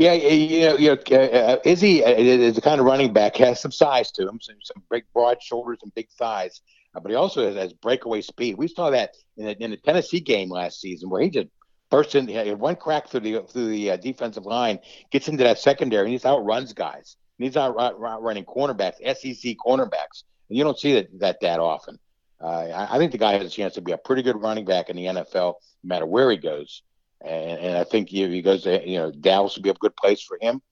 Yeah, 0.00 0.14
you 0.14 0.60
know, 0.62 0.76
you 0.78 0.98
know, 1.10 1.18
uh, 1.18 1.58
Izzy 1.62 2.02
uh, 2.02 2.08
is 2.08 2.54
the 2.54 2.62
kind 2.62 2.80
of 2.80 2.86
running 2.86 3.12
back 3.12 3.36
has 3.36 3.60
some 3.60 3.70
size 3.70 4.10
to 4.12 4.26
him, 4.26 4.40
some, 4.40 4.56
some 4.62 4.82
big, 4.90 5.04
broad 5.12 5.42
shoulders 5.42 5.80
and 5.82 5.94
big 5.94 6.08
thighs, 6.12 6.62
uh, 6.94 7.00
but 7.00 7.10
he 7.10 7.16
also 7.16 7.44
has, 7.44 7.54
has, 7.54 7.74
breakaway 7.74 8.22
speed. 8.22 8.56
We 8.56 8.66
saw 8.66 8.88
that 8.88 9.14
in 9.36 9.44
the, 9.44 9.62
in 9.62 9.72
the 9.72 9.76
Tennessee 9.76 10.20
game 10.20 10.48
last 10.48 10.80
season 10.80 11.10
where 11.10 11.20
he 11.20 11.28
just 11.28 11.48
burst 11.90 12.14
in, 12.14 12.28
he 12.28 12.54
one 12.54 12.76
crack 12.76 13.10
through 13.10 13.20
the 13.20 13.42
through 13.42 13.68
the 13.68 13.90
uh, 13.90 13.96
defensive 13.98 14.46
line, 14.46 14.78
gets 15.10 15.28
into 15.28 15.44
that 15.44 15.58
secondary, 15.58 16.04
and 16.04 16.12
he's 16.12 16.24
outruns 16.24 16.72
guys. 16.72 17.16
And 17.38 17.44
he's 17.44 17.58
out, 17.58 17.74
running 18.00 18.46
cornerbacks, 18.46 18.96
SEC 19.04 19.54
cornerbacks, 19.62 20.24
and 20.48 20.56
you 20.56 20.64
don't 20.64 20.78
see 20.78 20.94
that 20.94 21.08
that 21.18 21.40
that 21.42 21.60
often. 21.60 21.98
Uh, 22.42 22.46
I, 22.46 22.94
I 22.94 22.98
think 22.98 23.12
the 23.12 23.18
guy 23.18 23.34
has 23.36 23.44
a 23.44 23.50
chance 23.50 23.74
to 23.74 23.82
be 23.82 23.92
a 23.92 23.98
pretty 23.98 24.22
good 24.22 24.40
running 24.40 24.64
back 24.64 24.88
in 24.88 24.96
the 24.96 25.04
NFL, 25.04 25.34
no 25.34 25.54
matter 25.84 26.06
where 26.06 26.30
he 26.30 26.38
goes. 26.38 26.80
And, 27.22 27.58
and 27.60 27.76
I 27.76 27.84
think 27.84 28.12
if 28.12 28.30
he 28.30 28.42
goes 28.42 28.62
to, 28.64 28.88
you 28.88 28.98
know, 28.98 29.10
Dallas 29.10 29.56
would 29.56 29.62
be 29.62 29.70
a 29.70 29.74
good 29.74 29.96
place 29.96 30.22
for 30.22 30.38
him. 30.40 30.62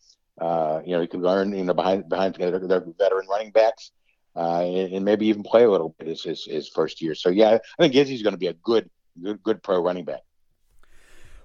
Uh, 0.41 0.81
you 0.85 0.93
know, 0.93 1.01
he 1.01 1.07
could 1.07 1.21
learn, 1.21 1.53
you 1.53 1.65
know, 1.65 1.75
behind 1.75 2.09
behind 2.09 2.37
their, 2.37 2.59
their 2.59 2.85
veteran 2.99 3.27
running 3.29 3.51
backs, 3.51 3.91
uh, 4.37 4.61
and, 4.61 4.93
and, 4.93 5.05
maybe 5.05 5.27
even 5.27 5.43
play 5.43 5.65
a 5.65 5.71
little 5.71 5.97
bit 5.99 6.07
his, 6.07 6.23
his, 6.23 6.45
his 6.45 6.69
first 6.69 7.03
year. 7.03 7.15
So 7.17 7.29
yeah, 7.29 7.59
I 7.79 7.83
think 7.83 7.95
Izzy's 7.97 8.23
going 8.23 8.35
to 8.35 8.39
be 8.39 8.47
a 8.47 8.53
good, 8.53 8.89
good, 9.21 9.43
good 9.43 9.63
pro 9.65 9.83
running 9.83 10.05
back. 10.05 10.21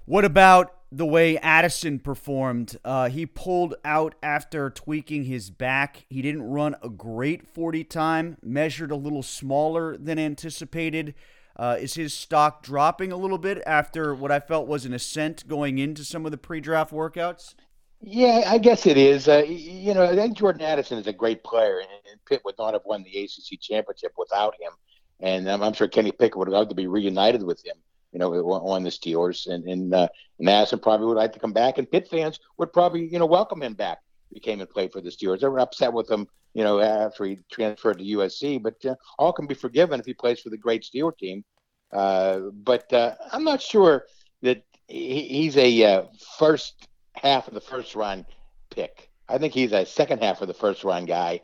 What 0.06 0.24
about 0.24 0.74
the 0.92 1.06
way 1.06 1.38
Addison 1.38 1.98
performed? 1.98 2.76
Uh, 2.84 3.08
he 3.08 3.26
pulled 3.26 3.74
out 3.84 4.14
after 4.22 4.70
tweaking 4.70 5.24
his 5.24 5.50
back. 5.50 6.06
He 6.08 6.22
didn't 6.22 6.42
run 6.42 6.76
a 6.82 6.88
great 6.88 7.48
40 7.48 7.84
time, 7.84 8.36
measured 8.42 8.92
a 8.92 8.96
little 8.96 9.22
smaller 9.22 9.96
than 9.96 10.18
anticipated. 10.18 11.14
Uh, 11.56 11.76
is 11.78 11.94
his 11.94 12.12
stock 12.12 12.62
dropping 12.62 13.12
a 13.12 13.16
little 13.16 13.38
bit 13.38 13.62
after 13.64 14.14
what 14.14 14.32
I 14.32 14.40
felt 14.40 14.66
was 14.66 14.84
an 14.84 14.92
ascent 14.92 15.46
going 15.46 15.78
into 15.78 16.04
some 16.04 16.24
of 16.26 16.32
the 16.32 16.38
pre-draft 16.38 16.92
workouts? 16.92 17.54
Yeah, 18.00 18.42
I 18.46 18.58
guess 18.58 18.86
it 18.86 18.98
is. 18.98 19.28
Uh, 19.28 19.44
you 19.46 19.94
know, 19.94 20.04
I 20.04 20.14
think 20.14 20.36
Jordan 20.36 20.62
Addison 20.62 20.98
is 20.98 21.06
a 21.06 21.12
great 21.12 21.42
player, 21.42 21.80
and, 21.80 21.88
Pitt 22.26 22.42
would 22.46 22.56
not 22.58 22.72
have 22.72 22.82
won 22.86 23.02
the 23.02 23.18
ACC 23.18 23.60
championship 23.60 24.12
without 24.16 24.54
him. 24.58 24.72
And 25.20 25.46
um, 25.46 25.62
I'm 25.62 25.74
sure 25.74 25.88
Kenny 25.88 26.10
Pickett 26.10 26.36
would 26.36 26.48
love 26.48 26.70
to 26.70 26.74
be 26.74 26.86
reunited 26.86 27.42
with 27.42 27.62
him. 27.64 27.76
You 28.12 28.18
know, 28.18 28.32
on 28.32 28.82
the 28.82 28.90
Steelers, 28.90 29.46
and 29.46 29.64
and, 29.68 29.92
uh, 29.92 30.08
and 30.38 30.48
Addison 30.48 30.78
probably 30.78 31.06
would 31.06 31.16
like 31.16 31.34
to 31.34 31.38
come 31.38 31.52
back, 31.52 31.76
and 31.76 31.90
Pitt 31.90 32.08
fans 32.08 32.40
would 32.56 32.72
probably 32.72 33.06
you 33.06 33.18
know 33.18 33.26
welcome 33.26 33.62
him 33.62 33.74
back. 33.74 33.98
He 34.32 34.40
came 34.40 34.60
and 34.60 34.68
played 34.68 34.92
for 34.92 35.00
the 35.00 35.10
Steelers. 35.10 35.40
They 35.40 35.48
were 35.48 35.60
upset 35.60 35.92
with 35.92 36.10
him 36.10 36.26
you 36.54 36.62
know, 36.62 36.80
after 36.80 37.24
he 37.24 37.40
transferred 37.50 37.98
to 37.98 38.04
USC. 38.04 38.62
But 38.62 38.84
uh, 38.86 38.94
all 39.18 39.32
can 39.32 39.46
be 39.46 39.54
forgiven 39.54 40.00
if 40.00 40.06
he 40.06 40.14
plays 40.14 40.40
for 40.40 40.50
the 40.50 40.56
great 40.56 40.84
Steeler 40.84 41.16
team. 41.16 41.44
Uh, 41.92 42.38
but 42.52 42.90
uh, 42.92 43.14
I'm 43.32 43.44
not 43.44 43.60
sure 43.60 44.04
that 44.42 44.64
he, 44.88 45.22
he's 45.22 45.56
a 45.56 45.84
uh, 45.84 46.02
first 46.38 46.88
half 47.14 47.48
of 47.48 47.54
the 47.54 47.60
first 47.60 47.94
round 47.94 48.24
pick. 48.70 49.10
I 49.28 49.38
think 49.38 49.52
he's 49.52 49.72
a 49.72 49.84
second 49.84 50.22
half 50.22 50.40
of 50.40 50.48
the 50.48 50.54
first 50.54 50.84
round 50.84 51.08
guy. 51.08 51.40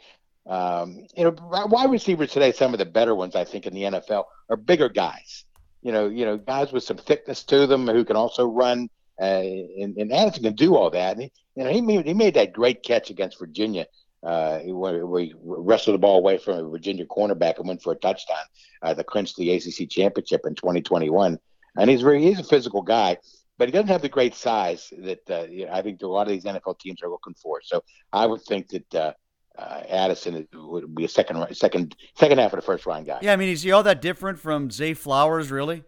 Um, 0.47 1.07
you 1.17 1.25
know, 1.25 1.35
wide 1.41 1.91
receivers 1.91 2.33
today, 2.33 2.53
some 2.53 2.73
of 2.73 2.79
the 2.79 2.87
better 2.87 3.15
ones 3.15 3.37
I 3.37 3.45
think 3.45 3.67
in 3.67 3.75
the 3.75 3.83
NFL 3.83 4.25
are 4.49 4.57
bigger 4.57 4.89
guys. 4.89 5.45
You 5.83 5.93
know, 5.93 6.09
you 6.09 6.25
know, 6.25 6.37
guys 6.37 6.73
with 6.73 6.85
some 6.85 6.99
thickness 6.99 7.43
to 7.45 7.67
them 7.67 7.87
who 7.87 8.05
can 8.05 8.17
also 8.17 8.47
run. 8.47 8.89
Uh, 9.21 9.83
and, 9.83 9.97
and 9.97 10.13
Addison 10.13 10.45
can 10.45 10.55
do 10.55 10.77
all 10.77 10.91
that. 10.91 11.13
And 11.13 11.25
he, 11.25 11.33
you 11.57 11.65
know, 11.65 11.71
he 11.71 11.81
made, 11.81 12.07
he 12.07 12.15
made 12.15 12.35
that 12.35 12.53
great 12.53 12.83
catch 12.83 13.11
against 13.11 13.39
Virginia 13.39 13.87
uh, 14.23 14.59
he 14.59 14.73
we 14.73 15.35
wrestled 15.43 15.95
the 15.95 15.99
ball 15.99 16.19
away 16.19 16.37
from 16.37 16.59
a 16.59 16.69
Virginia 16.69 17.07
cornerback 17.07 17.59
and 17.59 17.67
went 17.67 17.83
for 17.83 17.93
a 17.93 17.97
touchdown 17.97 18.45
uh, 18.83 18.93
that 18.93 19.07
clinched 19.07 19.37
the 19.37 19.51
ACC 19.51 19.89
championship 19.89 20.43
in 20.47 20.55
2021. 20.55 21.39
And 21.77 21.91
he's 21.91 22.03
very 22.03 22.23
he's 22.23 22.39
a 22.39 22.45
physical 22.45 22.83
guy, 22.83 23.17
but 23.57 23.69
he 23.69 23.73
doesn't 23.73 23.89
have 23.89 24.03
the 24.03 24.09
great 24.09 24.35
size 24.35 24.93
that 24.99 25.31
uh, 25.31 25.73
I 25.73 25.81
think 25.83 26.03
a 26.03 26.07
lot 26.07 26.27
of 26.27 26.33
these 26.33 26.45
NFL 26.45 26.79
teams 26.81 27.03
are 27.03 27.09
looking 27.09 27.35
for. 27.35 27.61
So 27.63 27.83
I 28.13 28.27
would 28.27 28.43
think 28.43 28.69
that 28.69 28.95
uh, 28.95 29.13
uh, 29.57 29.83
Addison 29.89 30.47
would 30.53 30.95
be 30.95 31.05
a 31.05 31.09
second 31.09 31.47
second 31.55 31.97
second 32.15 32.39
half 32.39 32.53
of 32.53 32.59
the 32.59 32.67
first 32.67 32.85
round 32.85 33.07
guy. 33.07 33.21
Yeah, 33.23 33.33
I 33.33 33.37
mean, 33.37 33.49
is 33.49 33.63
he 33.63 33.73
all 33.73 33.85
that 33.85 34.03
different 34.03 34.39
from 34.39 34.71
Zay 34.71 34.93
Flowers, 34.93 35.51
really, 35.51 35.83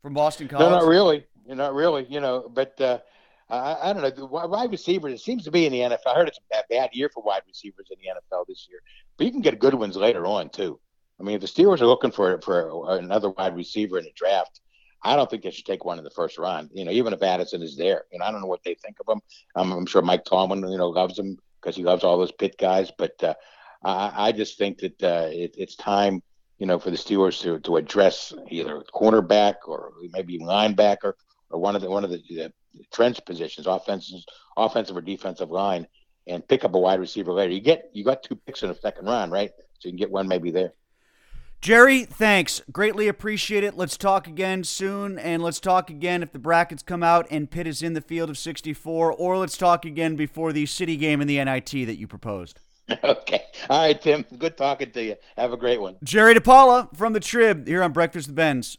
from 0.00 0.14
Boston 0.14 0.48
College? 0.48 0.70
No, 0.70 0.78
not 0.78 0.86
really. 0.86 1.26
You're 1.46 1.56
not 1.56 1.74
really. 1.74 2.06
You 2.08 2.20
know, 2.20 2.50
but 2.52 2.80
uh, 2.80 2.98
I, 3.48 3.90
I 3.90 3.92
don't 3.92 4.02
know. 4.02 4.10
The 4.10 4.26
wide 4.26 4.70
receivers, 4.70 5.12
it 5.12 5.20
seems 5.20 5.44
to 5.44 5.50
be 5.50 5.66
in 5.66 5.72
the 5.72 5.80
NFL. 5.80 6.06
I 6.06 6.14
heard 6.14 6.28
it's 6.28 6.40
a 6.52 6.62
bad 6.68 6.90
year 6.92 7.08
for 7.12 7.22
wide 7.22 7.42
receivers 7.46 7.88
in 7.90 7.98
the 8.00 8.08
NFL 8.08 8.46
this 8.46 8.66
year, 8.68 8.80
but 9.16 9.26
you 9.26 9.32
can 9.32 9.42
get 9.42 9.58
good 9.58 9.74
ones 9.74 9.96
later 9.96 10.26
on 10.26 10.48
too. 10.50 10.78
I 11.18 11.22
mean, 11.22 11.36
if 11.36 11.40
the 11.40 11.46
Steelers 11.46 11.80
are 11.80 11.86
looking 11.86 12.10
for 12.10 12.40
for 12.40 12.96
another 12.98 13.30
wide 13.30 13.56
receiver 13.56 13.98
in 13.98 14.04
the 14.04 14.12
draft, 14.14 14.60
I 15.02 15.16
don't 15.16 15.30
think 15.30 15.42
they 15.42 15.50
should 15.50 15.64
take 15.64 15.84
one 15.84 15.98
in 15.98 16.04
the 16.04 16.10
first 16.10 16.38
round. 16.38 16.70
You 16.74 16.84
know, 16.84 16.90
even 16.90 17.12
if 17.12 17.22
Addison 17.22 17.62
is 17.62 17.76
there, 17.76 18.04
you 18.12 18.18
know, 18.18 18.24
I 18.24 18.30
don't 18.30 18.40
know 18.40 18.48
what 18.48 18.64
they 18.64 18.74
think 18.74 18.96
of 19.00 19.12
him. 19.12 19.22
I'm, 19.54 19.72
I'm 19.72 19.86
sure 19.86 20.02
Mike 20.02 20.24
Tomlin, 20.24 20.68
you 20.68 20.78
know, 20.78 20.88
loves 20.88 21.18
him 21.18 21.38
because 21.60 21.76
he 21.76 21.84
loves 21.84 22.04
all 22.04 22.18
those 22.18 22.32
Pitt 22.32 22.56
guys. 22.58 22.90
But 22.96 23.22
uh, 23.22 23.34
I, 23.82 24.28
I 24.28 24.32
just 24.32 24.58
think 24.58 24.78
that 24.78 25.02
uh, 25.02 25.28
it, 25.30 25.54
it's 25.56 25.76
time, 25.76 26.22
you 26.58 26.66
know, 26.66 26.78
for 26.78 26.90
the 26.90 26.96
Steelers 26.96 27.40
to 27.42 27.60
to 27.60 27.76
address 27.76 28.34
either 28.50 28.82
cornerback 28.92 29.54
or 29.66 29.92
maybe 30.12 30.38
linebacker 30.38 31.12
or 31.50 31.60
one 31.60 31.76
of 31.76 31.82
the 31.82 31.90
one 31.90 32.04
of 32.04 32.10
the 32.10 32.52
trench 32.92 33.24
positions, 33.24 33.66
offensive, 33.66 34.20
offensive 34.56 34.96
or 34.96 35.00
defensive 35.00 35.50
line, 35.50 35.86
and 36.26 36.46
pick 36.46 36.64
up 36.64 36.74
a 36.74 36.78
wide 36.78 37.00
receiver 37.00 37.32
later. 37.32 37.52
You 37.52 37.60
get 37.60 37.90
you 37.92 38.04
got 38.04 38.22
two 38.22 38.36
picks 38.36 38.62
in 38.62 38.68
the 38.68 38.74
second 38.74 39.06
round, 39.06 39.32
right? 39.32 39.50
So 39.78 39.88
you 39.88 39.92
can 39.92 39.98
get 39.98 40.10
one 40.10 40.28
maybe 40.28 40.50
there. 40.50 40.72
Jerry, 41.60 42.04
thanks. 42.04 42.62
Greatly 42.70 43.08
appreciate 43.08 43.64
it. 43.64 43.76
Let's 43.76 43.96
talk 43.96 44.26
again 44.26 44.62
soon, 44.62 45.18
and 45.18 45.42
let's 45.42 45.58
talk 45.58 45.90
again 45.90 46.22
if 46.22 46.32
the 46.32 46.38
brackets 46.38 46.82
come 46.82 47.02
out 47.02 47.26
and 47.30 47.50
Pitt 47.50 47.66
is 47.66 47.82
in 47.82 47.94
the 47.94 48.00
field 48.00 48.30
of 48.30 48.38
64, 48.38 49.12
or 49.12 49.38
let's 49.38 49.56
talk 49.56 49.84
again 49.84 50.16
before 50.16 50.52
the 50.52 50.66
city 50.66 50.96
game 50.96 51.20
in 51.20 51.26
the 51.26 51.42
NIT 51.42 51.70
that 51.70 51.98
you 51.98 52.06
proposed. 52.06 52.60
Okay. 53.02 53.42
All 53.68 53.80
right, 53.80 54.00
Tim. 54.00 54.24
Good 54.38 54.56
talking 54.56 54.92
to 54.92 55.02
you. 55.02 55.16
Have 55.36 55.52
a 55.52 55.56
great 55.56 55.80
one. 55.80 55.96
Jerry 56.04 56.34
DiPaola 56.34 56.96
from 56.96 57.14
the 57.14 57.20
Trib 57.20 57.66
here 57.66 57.82
on 57.82 57.90
Breakfast 57.90 58.28
with 58.28 58.36
Benz. 58.36 58.78